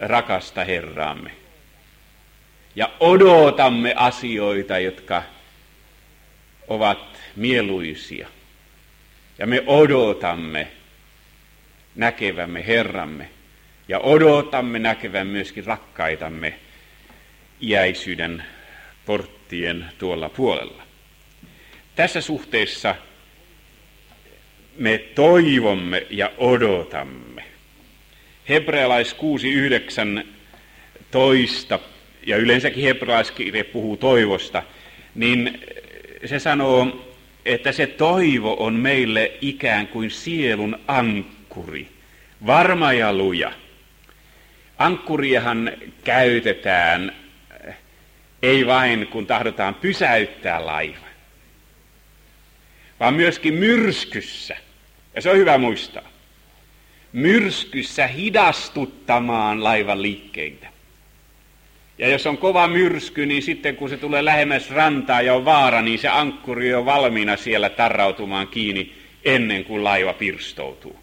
[0.00, 1.30] rakasta Herraamme.
[2.76, 5.22] Ja odotamme asioita, jotka
[6.68, 8.28] ovat mieluisia.
[9.38, 10.66] Ja me odotamme
[11.94, 13.28] näkevämme Herramme
[13.88, 16.58] ja odotamme näkevän myöskin rakkaitamme
[17.62, 18.44] iäisyyden
[19.06, 20.82] porttien tuolla puolella.
[21.94, 22.94] Tässä suhteessa
[24.76, 27.49] me toivomme ja odotamme.
[28.50, 29.20] Hebrealais 6.19
[32.26, 34.62] ja yleensäkin hebrealaiskirje puhuu toivosta,
[35.14, 35.60] niin
[36.24, 37.06] se sanoo,
[37.44, 41.88] että se toivo on meille ikään kuin sielun ankkuri,
[42.46, 43.52] varma ja luja.
[44.78, 45.72] Ankkuriahan
[46.04, 47.12] käytetään
[48.42, 51.06] ei vain kun tahdotaan pysäyttää laiva,
[53.00, 54.56] vaan myöskin myrskyssä.
[55.14, 56.10] Ja se on hyvä muistaa.
[57.12, 60.66] Myrskyssä hidastuttamaan laivan liikkeitä.
[61.98, 65.82] Ja jos on kova myrsky, niin sitten kun se tulee lähemmäs rantaa ja on vaara,
[65.82, 68.94] niin se ankkuri on valmiina siellä tarrautumaan kiinni
[69.24, 71.00] ennen kuin laiva pirstoutuu.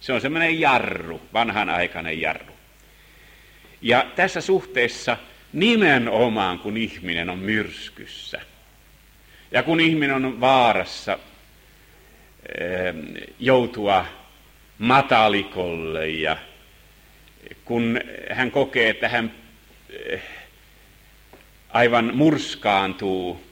[0.00, 2.52] Se on semmoinen jarru, vanhanaikainen jarru.
[3.82, 5.16] Ja tässä suhteessa
[5.52, 8.40] nimenomaan, kun ihminen on myrskyssä
[9.50, 11.18] ja kun ihminen on vaarassa
[13.40, 14.06] joutua
[14.78, 16.36] matalikolle ja
[17.64, 19.34] kun hän kokee, että hän
[21.68, 23.42] aivan murskaantuu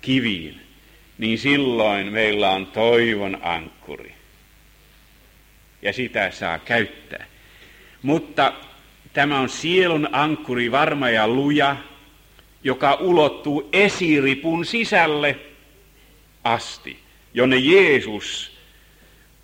[0.00, 0.60] kiviin,
[1.18, 4.14] niin silloin meillä on toivon ankkuri.
[5.82, 7.26] Ja sitä saa käyttää.
[8.02, 8.52] Mutta
[9.12, 11.76] tämä on sielun ankkuri varma ja luja,
[12.64, 15.36] joka ulottuu esiripun sisälle
[16.44, 16.98] asti,
[17.34, 18.53] jonne Jeesus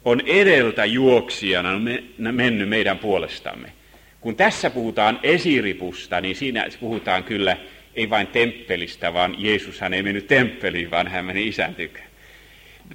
[0.05, 1.71] on edeltä juoksijana
[2.19, 3.73] mennyt meidän puolestamme.
[4.21, 7.57] Kun tässä puhutaan esiripusta, niin siinä puhutaan kyllä
[7.95, 12.01] ei vain temppelistä, vaan Jeesushan ei mennyt temppeliin, vaan hän meni isän tykö.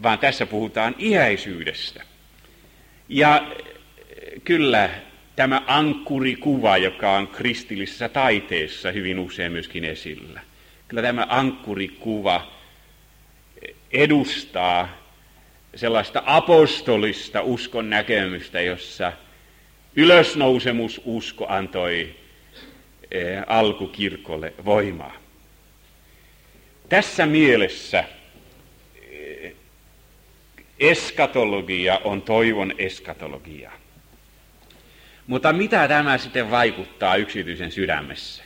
[0.03, 2.03] Vaan tässä puhutaan iäisyydestä.
[3.09, 3.47] Ja
[4.43, 4.89] kyllä
[5.35, 10.41] tämä ankkurikuva, joka on kristillisessä taiteessa hyvin usein myöskin esillä.
[10.87, 12.51] Kyllä tämä ankkurikuva
[13.91, 15.04] edustaa
[15.75, 19.13] sellaista apostolista uskon näkemystä, jossa
[19.95, 22.15] ylösnousemususko antoi
[23.11, 25.13] eh, alkukirkolle voimaa.
[26.89, 28.03] Tässä mielessä
[29.11, 29.53] eh,
[30.79, 33.71] eskatologia on toivon eskatologia.
[35.27, 38.43] Mutta mitä tämä sitten vaikuttaa yksityisen sydämessä?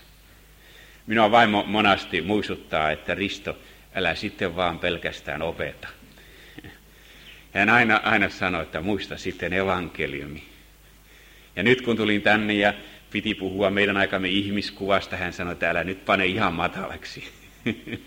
[1.07, 3.57] Minua vain monasti muistuttaa, että Risto,
[3.95, 5.98] älä sitten vaan pelkästään opeta.
[7.53, 10.43] Hän aina, aina sanoi, että muista sitten evankeliumi.
[11.55, 12.73] Ja nyt kun tulin tänne ja
[13.11, 17.31] piti puhua meidän aikamme ihmiskuvasta, hän sanoi, että älä nyt pane ihan matalaksi.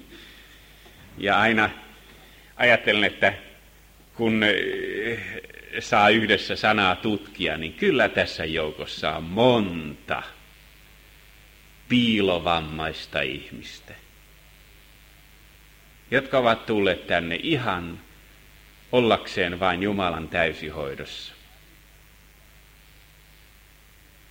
[1.19, 1.71] ja aina
[2.57, 3.35] ajattelen, että
[4.15, 4.45] kun
[5.81, 10.23] saa yhdessä sanaa tutkia, niin kyllä tässä joukossa on monta
[11.89, 13.95] piilovammaista ihmistä,
[16.11, 18.01] jotka ovat tulleet tänne ihan
[18.93, 21.33] ollakseen vain Jumalan täysihoidossa.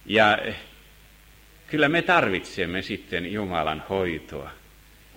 [0.06, 0.38] Ja
[1.68, 4.52] kyllä me tarvitsemme sitten Jumalan hoitoa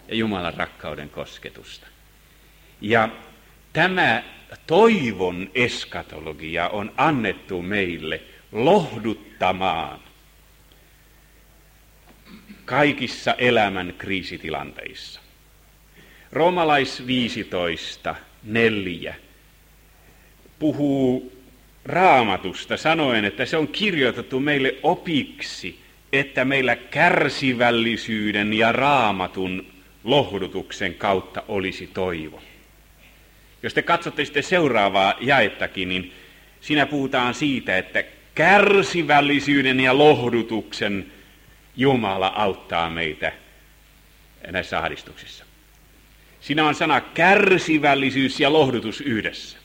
[0.08, 1.86] ja Jumalan rakkauden kosketusta.
[2.80, 3.08] Ja
[3.72, 4.22] tämä
[4.66, 8.22] toivon eskatologia on annettu meille
[8.52, 10.00] lohduttamaan
[12.64, 15.20] kaikissa elämän kriisitilanteissa.
[16.32, 19.14] Roomalais 15, 4
[20.64, 21.32] puhuu
[21.84, 25.78] raamatusta sanoen, että se on kirjoitettu meille opiksi,
[26.12, 29.66] että meillä kärsivällisyyden ja raamatun
[30.04, 32.42] lohdutuksen kautta olisi toivo.
[33.62, 36.12] Jos te katsotte sitten seuraavaa jaettakin, niin
[36.60, 38.04] siinä puhutaan siitä, että
[38.34, 41.12] kärsivällisyyden ja lohdutuksen
[41.76, 43.32] Jumala auttaa meitä
[44.50, 45.44] näissä ahdistuksissa.
[46.40, 49.63] Siinä on sana kärsivällisyys ja lohdutus yhdessä.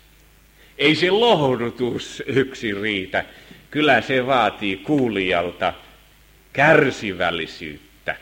[0.80, 3.25] Ei se lohdutus yksin riitä.
[3.71, 5.73] Kyllä se vaatii kuulijalta
[6.53, 8.15] kärsivällisyyttä.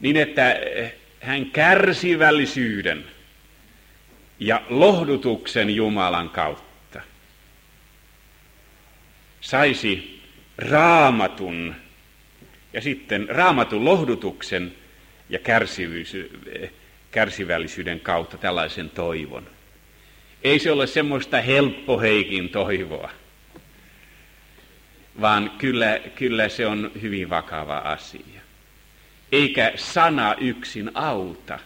[0.00, 0.56] Niin että
[1.20, 3.04] hän kärsivällisyyden
[4.40, 7.00] ja lohdutuksen Jumalan kautta
[9.40, 10.22] saisi
[10.58, 11.74] raamatun
[12.72, 14.72] ja sitten raamatun lohdutuksen
[15.28, 15.38] ja
[17.10, 19.51] kärsivällisyyden kautta tällaisen toivon.
[20.44, 23.10] Ei se ole semmoista helppoheikin toivoa,
[25.20, 28.40] vaan kyllä, kyllä se on hyvin vakava asia.
[29.32, 31.58] Eikä sana yksin auta,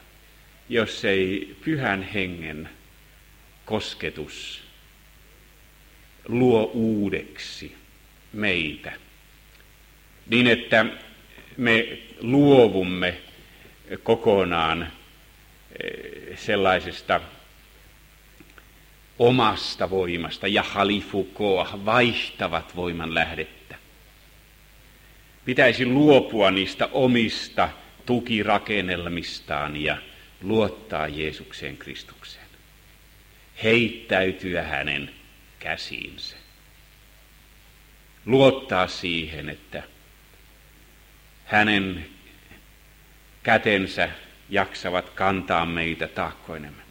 [0.69, 2.69] jos ei pyhän hengen
[3.65, 4.63] kosketus
[6.29, 7.77] luo uudeksi
[8.33, 8.93] meitä.
[10.27, 10.87] Niin että
[11.57, 13.17] me luovumme
[14.03, 17.21] kokonaan eh, sellaisesta
[19.19, 23.77] omasta voimasta ja halifukoa vaihtavat voiman lähdettä.
[25.45, 27.69] Pitäisi luopua niistä omista
[28.07, 29.97] tukirakennelmistaan ja
[30.43, 32.47] luottaa Jeesukseen Kristukseen.
[33.63, 35.11] Heittäytyä hänen
[35.59, 36.37] käsiinsä.
[38.27, 39.83] Luottaa siihen, että
[41.45, 42.07] hänen
[43.43, 44.09] kätensä
[44.51, 46.86] jaksavat kantaa meitä taakkoinemme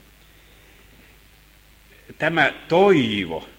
[2.18, 3.50] tämä toivo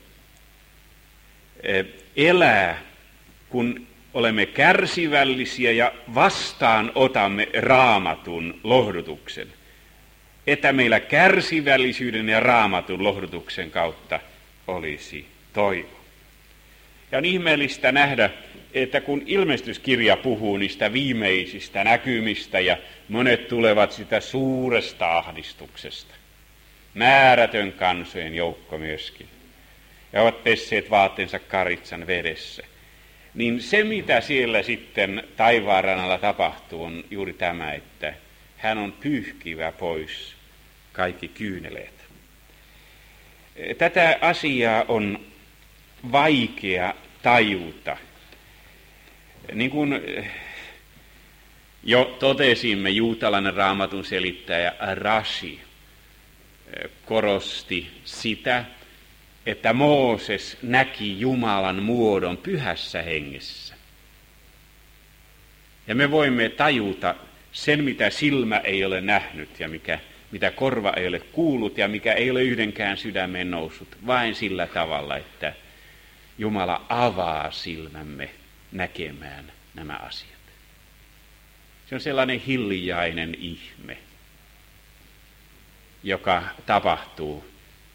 [1.63, 1.87] eh,
[2.17, 2.79] elää,
[3.49, 9.49] kun olemme kärsivällisiä ja vastaan otamme raamatun lohdutuksen.
[10.47, 14.21] Että meillä kärsivällisyyden ja raamatun lohdutuksen kautta
[14.67, 15.97] olisi toivo.
[17.13, 18.31] Ja on ihmeellistä nähdä,
[18.75, 22.77] että kun ilmestyskirja puhuu niistä viimeisistä näkymistä ja
[23.09, 26.15] monet tulevat sitä suuresta ahdistuksesta,
[26.97, 29.29] määrätön kansojen joukko myöskin,
[30.13, 32.63] ja ovat pesseet vaatteensa karitsan vedessä,
[33.35, 38.15] niin se mitä siellä sitten taivaanrannalla tapahtuu on juuri tämä, että
[38.57, 40.35] hän on pyyhkivä pois
[40.93, 41.95] kaikki kyyneleet.
[43.79, 45.21] Tätä asiaa on
[46.13, 47.97] vaikea tajuta.
[49.53, 50.03] Niin kuin
[51.85, 55.66] jo totesimme, juutalainen raamatun selittäjä Rashi
[57.05, 58.65] korosti sitä,
[59.47, 63.75] että Mooses näki Jumalan muodon pyhässä hengessä.
[65.87, 67.15] Ja me voimme tajuta
[67.53, 69.99] sen, mitä silmä ei ole nähnyt ja mikä,
[70.31, 75.17] mitä korva ei ole kuullut ja mikä ei ole yhdenkään sydämeen noussut, vain sillä tavalla,
[75.17, 75.53] että
[76.39, 78.31] Jumala avaa silmämme
[78.73, 80.37] näkemään nämä asiat.
[81.89, 83.99] Se on sellainen hiljainen ihme
[86.07, 87.45] joka tapahtuu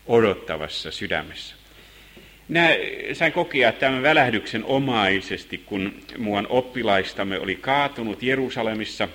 [0.06, 1.56] odottavassa sydämessä.
[2.48, 2.70] Minä
[3.14, 9.08] sain kokea tämän välähdyksen omaisesti, kun muuan oppilaistamme oli kaatunut Jerusalemissa.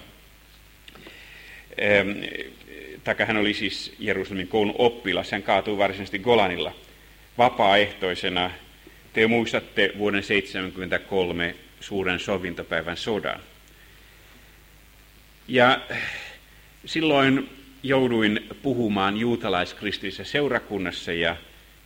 [1.82, 2.11] Ähm,
[3.05, 6.74] taka hän oli siis Jerusalemin koulun oppilas, hän kaatui varsinaisesti Golanilla
[7.38, 8.51] vapaaehtoisena.
[9.12, 13.40] Te muistatte vuoden 1973 suuren sovintopäivän sodan.
[15.49, 15.80] Ja
[16.86, 17.51] silloin
[17.89, 21.37] jouduin puhumaan juutalaiskristillisessä seurakunnassa ja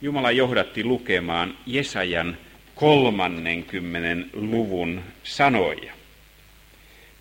[0.03, 2.39] Jumala johdatti lukemaan Jesajan
[2.75, 4.29] 30.
[4.33, 5.93] luvun sanoja.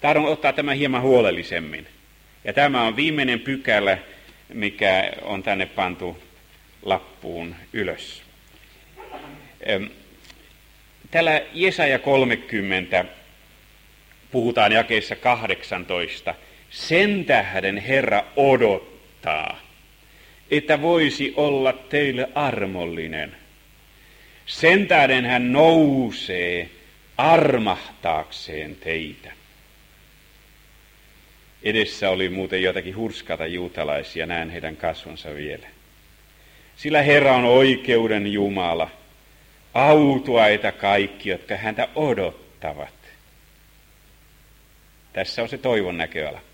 [0.01, 1.87] Tahdon ottaa tämä hieman huolellisemmin.
[2.43, 3.97] Ja tämä on viimeinen pykälä,
[4.53, 6.17] mikä on tänne pantu
[6.81, 8.23] lappuun ylös.
[11.11, 13.05] Täällä Jesaja 30
[14.31, 16.35] puhutaan jakeessa 18.
[16.69, 19.59] Sen tähden Herra odottaa,
[20.51, 23.35] että voisi olla teille armollinen.
[24.45, 26.69] Sen tähden hän nousee
[27.17, 29.31] armahtaakseen teitä.
[31.63, 35.67] Edessä oli muuten jotakin hurskata juutalaisia, näen heidän kasvonsa vielä.
[36.75, 38.89] Sillä Herra on oikeuden Jumala,
[39.73, 42.93] autuaita kaikki, jotka häntä odottavat.
[45.13, 46.48] Tässä on se toivon näköala.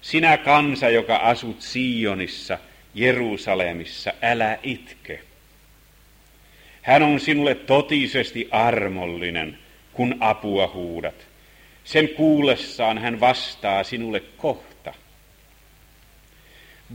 [0.00, 2.58] Sinä kansa, joka asut Sionissa,
[2.94, 5.20] Jerusalemissa, älä itke.
[6.82, 9.58] Hän on sinulle totisesti armollinen,
[9.92, 11.14] kun apua huudat.
[11.84, 14.94] Sen kuullessaan hän vastaa sinulle kohta.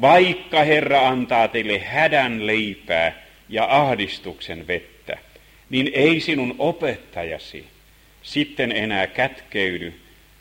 [0.01, 5.17] Vaikka Herra antaa teille hädän leipää ja ahdistuksen vettä,
[5.69, 7.67] niin ei sinun opettajasi
[8.21, 9.99] sitten enää kätkeydy,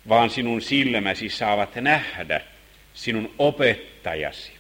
[0.09, 2.41] vaan sinun silmäsi saavat nähdä
[2.95, 4.53] sinun opettajasi.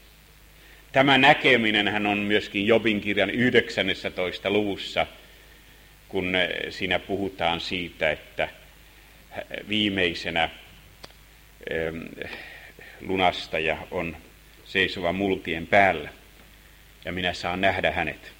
[0.92, 4.50] Tämä näkeminen hän on myöskin Jobin kirjan 19.
[4.50, 5.06] luvussa,
[6.08, 6.32] kun
[6.70, 8.48] siinä puhutaan siitä, että
[9.68, 10.50] viimeisenä
[13.00, 14.16] lunastaja on
[14.64, 16.08] seisova multien päällä,
[17.04, 18.32] ja minä saan nähdä hänet.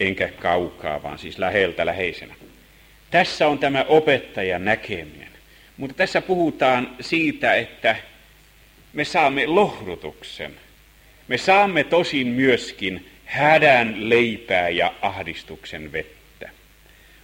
[0.00, 2.34] Enkä kaukaa, vaan siis läheltä läheisenä.
[3.10, 5.29] Tässä on tämä opettajan näkeminen.
[5.80, 7.96] Mutta tässä puhutaan siitä, että
[8.92, 10.54] me saamme lohdutuksen.
[11.28, 16.50] Me saamme tosin myöskin hädän leipää ja ahdistuksen vettä.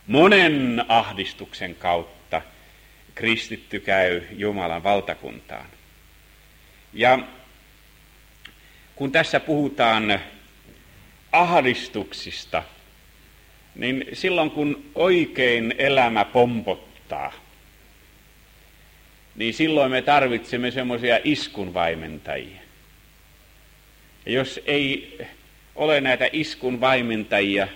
[0.06, 2.42] Monen ahdistuksen kautta
[3.14, 5.66] kristitty käy Jumalan valtakuntaan.
[6.92, 7.18] Ja
[8.94, 10.20] kun tässä puhutaan
[11.32, 12.62] ahdistuksista,
[13.74, 17.45] niin silloin kun oikein elämä pompottaa,
[19.36, 22.60] niin silloin me tarvitsemme semmoisia iskunvaimentajia.
[24.26, 25.18] Ja jos ei
[25.74, 27.68] ole näitä iskunvaimentajia,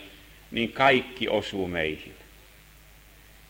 [0.50, 2.14] niin kaikki osuu meihin.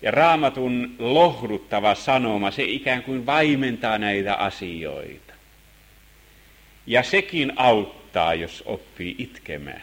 [0.02, 5.34] Ja raamatun lohduttava sanoma, se ikään kuin vaimentaa näitä asioita.
[6.86, 9.82] Ja sekin auttaa, jos oppii itkemään.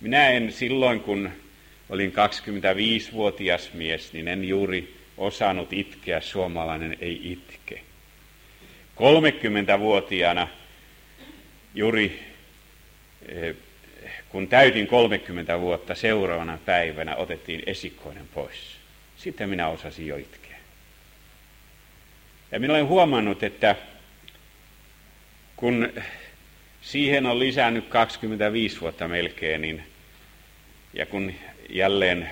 [0.00, 1.30] Minä en silloin, kun
[1.88, 7.80] olin 25-vuotias mies, niin en juuri osannut itkeä, suomalainen ei itke.
[8.96, 10.48] 30-vuotiaana
[11.74, 12.22] juuri
[13.28, 13.54] eh,
[14.28, 18.76] kun täytin 30 vuotta seuraavana päivänä otettiin esikkoinen pois.
[19.16, 20.56] Sitten minä osasin jo itkeä.
[22.52, 23.76] Ja minä olen huomannut, että
[25.56, 25.92] kun
[26.80, 29.84] siihen on lisännyt 25 vuotta melkein, niin,
[30.94, 31.34] ja kun
[31.68, 32.30] jälleen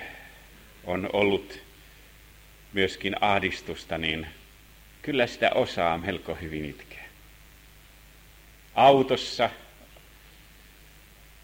[0.83, 1.68] on ollut
[2.73, 4.27] myöskin ahdistusta, niin
[5.01, 7.05] kyllä sitä osaa melko hyvin itkeä.
[8.75, 9.49] Autossa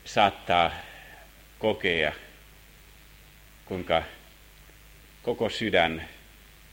[0.05, 0.71] saattaa
[1.59, 2.13] kokea,
[3.65, 4.03] kuinka
[5.23, 6.07] koko sydän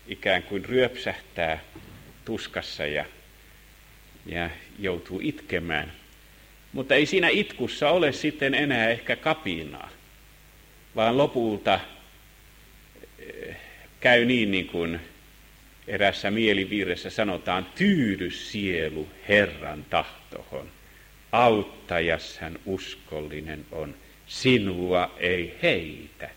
[0.06, 1.60] ikään kuin ryöpsähtää
[2.24, 3.04] tuskassa ja,
[4.26, 5.92] ja joutuu itkemään.
[6.72, 9.90] Mutta ei siinä itkussa ole sitten enää ehkä kapinaa,
[10.96, 11.80] vaan lopulta
[13.18, 13.56] eh,
[14.02, 15.00] käy niin, niin kuin
[15.86, 20.68] erässä mielivirressä sanotaan, tyydy sielu Herran tahtohon.
[21.32, 23.94] Auttajas hän uskollinen on,
[24.26, 26.30] sinua ei heitä.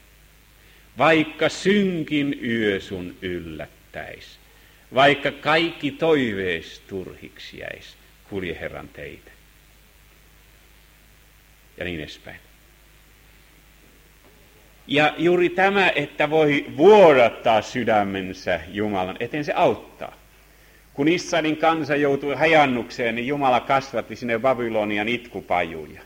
[0.97, 4.39] Vaikka synkin yö sun yllättäis,
[4.93, 7.97] vaikka kaikki toivees turhiksi jäis,
[8.29, 9.31] kulje Herran teitä.
[11.77, 12.44] Ja niin edespäin.
[14.87, 20.13] Ja juuri tämä, että voi vuodattaa sydämensä Jumalan eteen, se auttaa.
[20.93, 26.01] Kun Israelin kansa joutui hajannukseen, niin Jumala kasvatti sinne Babylonian itkupajuja.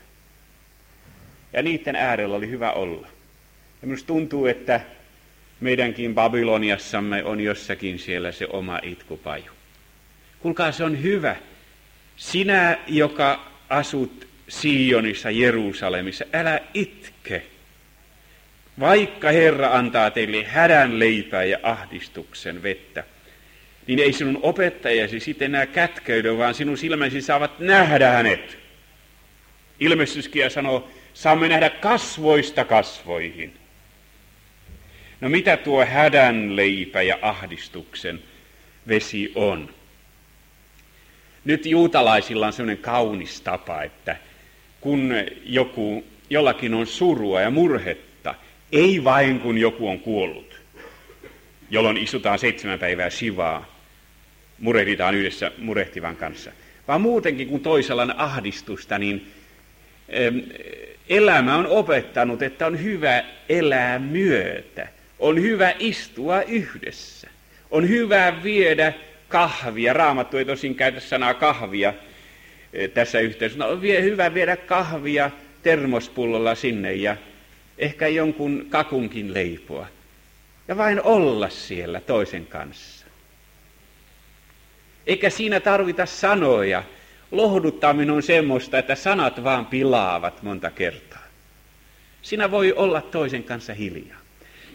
[1.52, 3.06] Ja niiden äärellä oli hyvä olla.
[3.82, 4.80] Ja minusta tuntuu, että
[5.60, 9.52] meidänkin Babyloniassamme on jossakin siellä se oma itkupaju.
[10.40, 11.36] Kuulkaa, se on hyvä.
[12.16, 17.42] Sinä, joka asut Sionissa, Jerusalemissa, älä itke.
[18.80, 23.04] Vaikka Herra antaa teille hädän leipää ja ahdistuksen vettä,
[23.86, 28.58] niin ei sinun opettajasi sitten enää kätkeydy, vaan sinun silmäsi saavat nähdä hänet.
[29.80, 33.54] Ilmestyskia sanoo, saamme nähdä kasvoista kasvoihin.
[35.20, 38.22] No mitä tuo hädän leipä ja ahdistuksen
[38.88, 39.74] vesi on?
[41.44, 44.16] Nyt juutalaisilla on sellainen kaunis tapa, että
[44.80, 45.14] kun
[45.44, 48.09] joku, jollakin on surua ja murhetta,
[48.72, 50.60] ei vain kun joku on kuollut,
[51.70, 53.80] jolloin istutaan seitsemän päivää sivaa,
[54.58, 56.52] murehditaan yhdessä murehtivan kanssa,
[56.88, 59.26] vaan muutenkin kun toisella on ahdistusta, niin
[61.08, 67.28] elämä on opettanut, että on hyvä elää myötä, on hyvä istua yhdessä,
[67.70, 68.92] on hyvä viedä
[69.28, 69.92] kahvia.
[69.92, 71.94] Raamattu ei tosin käytä sanaa kahvia
[72.72, 73.58] eh, tässä yhteydessä.
[73.58, 75.30] No, on hyvä viedä kahvia
[75.62, 77.16] termospullolla sinne ja
[77.80, 79.86] ehkä jonkun kakunkin leipoa.
[80.68, 83.06] Ja vain olla siellä toisen kanssa.
[85.06, 86.82] Eikä siinä tarvita sanoja.
[87.30, 91.22] Lohduttaminen on semmoista, että sanat vaan pilaavat monta kertaa.
[92.22, 94.20] Siinä voi olla toisen kanssa hiljaa.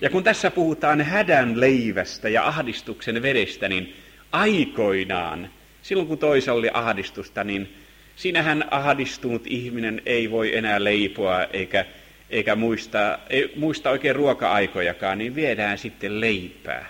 [0.01, 3.95] Ja kun tässä puhutaan hädän leivästä ja ahdistuksen vedestä, niin
[4.31, 5.49] aikoinaan,
[5.81, 7.73] silloin kun toisella oli ahdistusta, niin
[8.15, 11.85] sinähän ahdistunut ihminen ei voi enää leipoa eikä,
[12.29, 16.89] eikä muista, ei, muista oikein ruoka-aikojakaan, niin viedään sitten leipää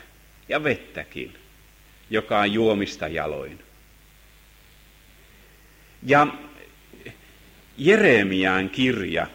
[0.50, 1.34] ja vettäkin,
[2.10, 3.60] joka on juomista jaloin.
[6.04, 6.28] Ja
[7.78, 9.28] Jeremiaan kirja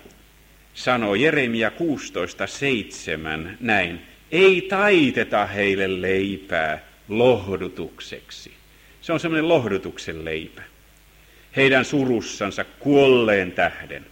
[0.74, 4.01] sanoo Jeremia 16.7 näin,
[4.32, 8.53] ei taiteta heille leipää, lohdutukseksi.
[9.01, 10.62] Se on semmoinen lohdutuksen leipä.
[11.57, 14.07] Heidän surussansa kuolleen tähden.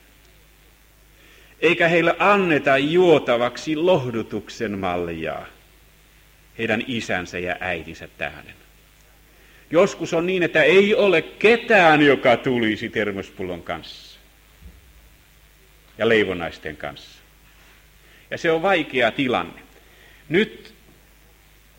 [1.61, 5.47] Eikä heille anneta juotavaksi lohdutuksen maljaa
[6.59, 8.55] heidän isänsä ja äitinsä tähden.
[9.71, 14.19] Joskus on niin, että ei ole ketään, joka tulisi termospullon kanssa
[15.99, 17.19] ja leivonaisten kanssa.
[18.31, 19.63] Ja se on vaikea tilanne.
[20.29, 20.75] Nyt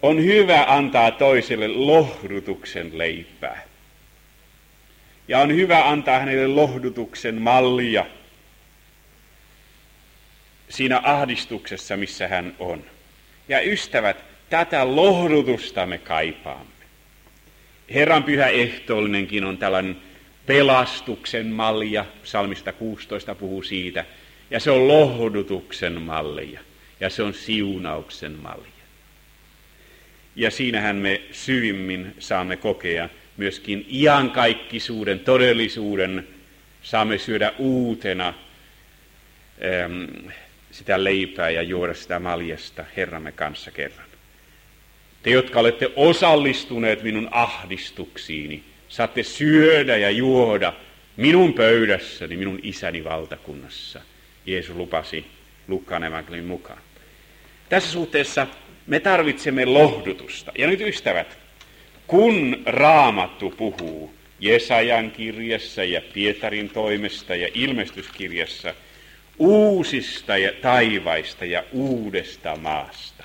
[0.01, 3.63] on hyvä antaa toiselle lohdutuksen leipää.
[5.27, 8.05] Ja on hyvä antaa hänelle lohdutuksen mallia
[10.69, 12.83] siinä ahdistuksessa, missä hän on.
[13.47, 14.17] Ja ystävät,
[14.49, 16.79] tätä lohdutusta me kaipaamme.
[17.93, 19.97] Herran pyhä ehtoollinenkin on tällainen
[20.45, 24.05] pelastuksen malja, psalmista 16 puhuu siitä,
[24.51, 26.59] ja se on lohdutuksen mallia,
[26.99, 28.69] ja se on siunauksen mallia.
[30.35, 36.27] Ja siinähän me syvimmin saamme kokea myöskin iankaikkisuuden, todellisuuden,
[36.81, 38.33] saamme syödä uutena
[39.85, 40.31] äm,
[40.79, 44.07] sitä leipää ja juoda sitä maljasta Herramme kanssa kerran.
[45.23, 50.73] Te, jotka olette osallistuneet minun ahdistuksiini, saatte syödä ja juoda
[51.17, 54.01] minun pöydässäni, minun isäni valtakunnassa.
[54.45, 55.25] Jeesus lupasi
[55.67, 56.81] Lukkaan evankeliumin mukaan.
[57.69, 58.47] Tässä suhteessa
[58.87, 60.51] me tarvitsemme lohdutusta.
[60.57, 61.37] Ja nyt ystävät,
[62.07, 68.73] kun Raamattu puhuu Jesajan kirjassa ja Pietarin toimesta ja ilmestyskirjassa
[69.39, 73.23] uusista ja taivaista ja uudesta maasta,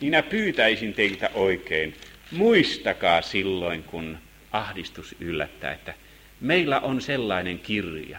[0.00, 1.96] minä pyytäisin teiltä oikein,
[2.30, 4.18] muistakaa silloin, kun
[4.52, 5.94] ahdistus yllättää, että
[6.40, 8.18] meillä on sellainen kirja,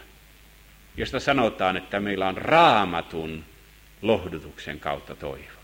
[0.98, 3.44] josta sanotaan, että meillä on raamatun
[4.02, 5.60] lohdutuksen kautta toivo.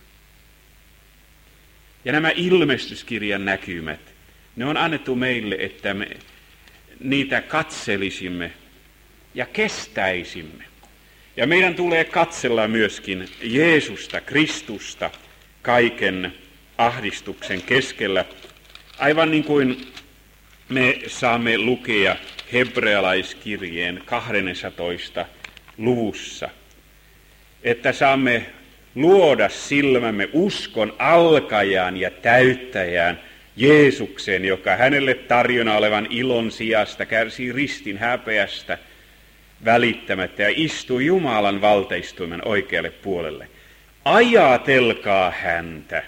[2.06, 4.00] Ja nämä ilmestyskirjan näkymät,
[4.56, 6.08] ne on annettu meille, että me
[7.00, 8.52] niitä katselisimme
[9.36, 10.64] ja kestäisimme.
[11.38, 15.12] Ja meidän tulee katsella myöskin Jeesusta, Kristusta
[15.62, 16.34] kaiken
[16.78, 18.26] ahdistuksen keskellä,
[19.00, 19.88] aivan niin kuin
[20.70, 22.16] me saamme lukea
[22.54, 25.26] hebrealaiskirjeen 12
[25.78, 26.50] luvussa,
[27.64, 28.46] että saamme
[28.96, 33.20] luoda silmämme uskon alkajaan ja täyttäjään
[33.56, 38.78] Jeesukseen, joka hänelle tarjona olevan ilon sijasta kärsii ristin häpeästä
[39.66, 43.50] välittämättä ja istuu Jumalan valteistuimen oikealle puolelle.
[44.06, 46.04] Ajatelkaa häntä,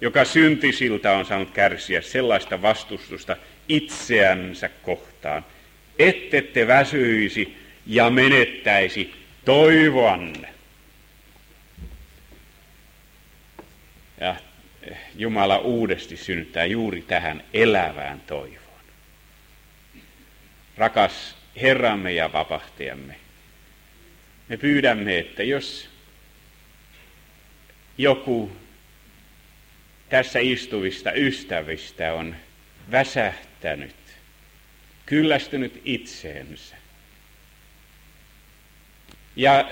[0.00, 3.36] joka syntisiltä on saanut kärsiä sellaista vastustusta
[3.68, 5.44] itseänsä kohtaan,
[5.98, 7.56] ettette väsyisi
[7.86, 10.48] ja menettäisi toivoanne.
[14.20, 14.34] Ja
[15.16, 18.58] Jumala uudesti synnyttää juuri tähän elävään toivoon.
[20.76, 23.16] Rakas Herramme ja vapahtajamme,
[24.48, 25.88] me pyydämme, että jos
[27.98, 28.56] joku
[30.08, 32.36] tässä istuvista ystävistä on
[32.90, 33.96] väsähtänyt,
[35.06, 36.76] kyllästynyt itseensä,
[39.36, 39.70] ja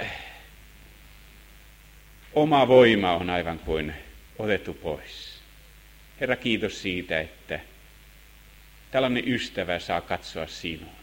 [2.33, 3.95] oma voima on aivan kuin
[4.39, 5.41] otettu pois.
[6.21, 7.61] Herra, kiitos siitä, että
[8.91, 10.96] tällainen ystävä saa katsoa sinuun.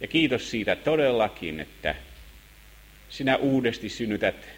[0.00, 1.94] Ja kiitos siitä todellakin, että
[3.08, 4.48] sinä uudesti synnytät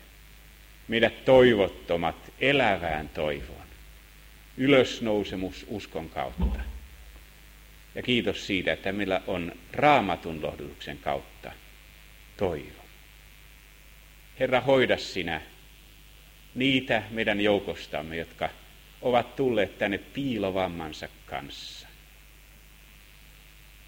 [0.88, 3.66] meidät toivottomat elävään toivoon.
[4.56, 6.60] Ylösnousemus uskon kautta.
[7.94, 11.52] Ja kiitos siitä, että meillä on raamatun lohdutuksen kautta
[12.36, 12.82] toivo.
[14.40, 15.40] Herra, hoida sinä
[16.54, 18.48] niitä meidän joukostamme, jotka
[19.02, 21.88] ovat tulleet tänne piilovammansa kanssa.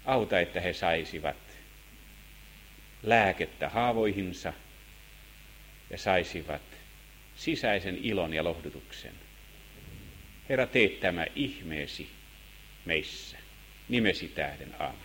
[0.05, 1.44] Auta, että he saisivat
[3.05, 4.53] lääkettä haavoihinsa
[5.89, 6.61] ja saisivat
[7.35, 9.13] sisäisen ilon ja lohdutuksen.
[10.49, 12.09] Herra, tee tämä ihmeesi
[12.85, 13.37] meissä.
[13.89, 14.75] Nimesi tähden.
[14.79, 15.04] Aamen.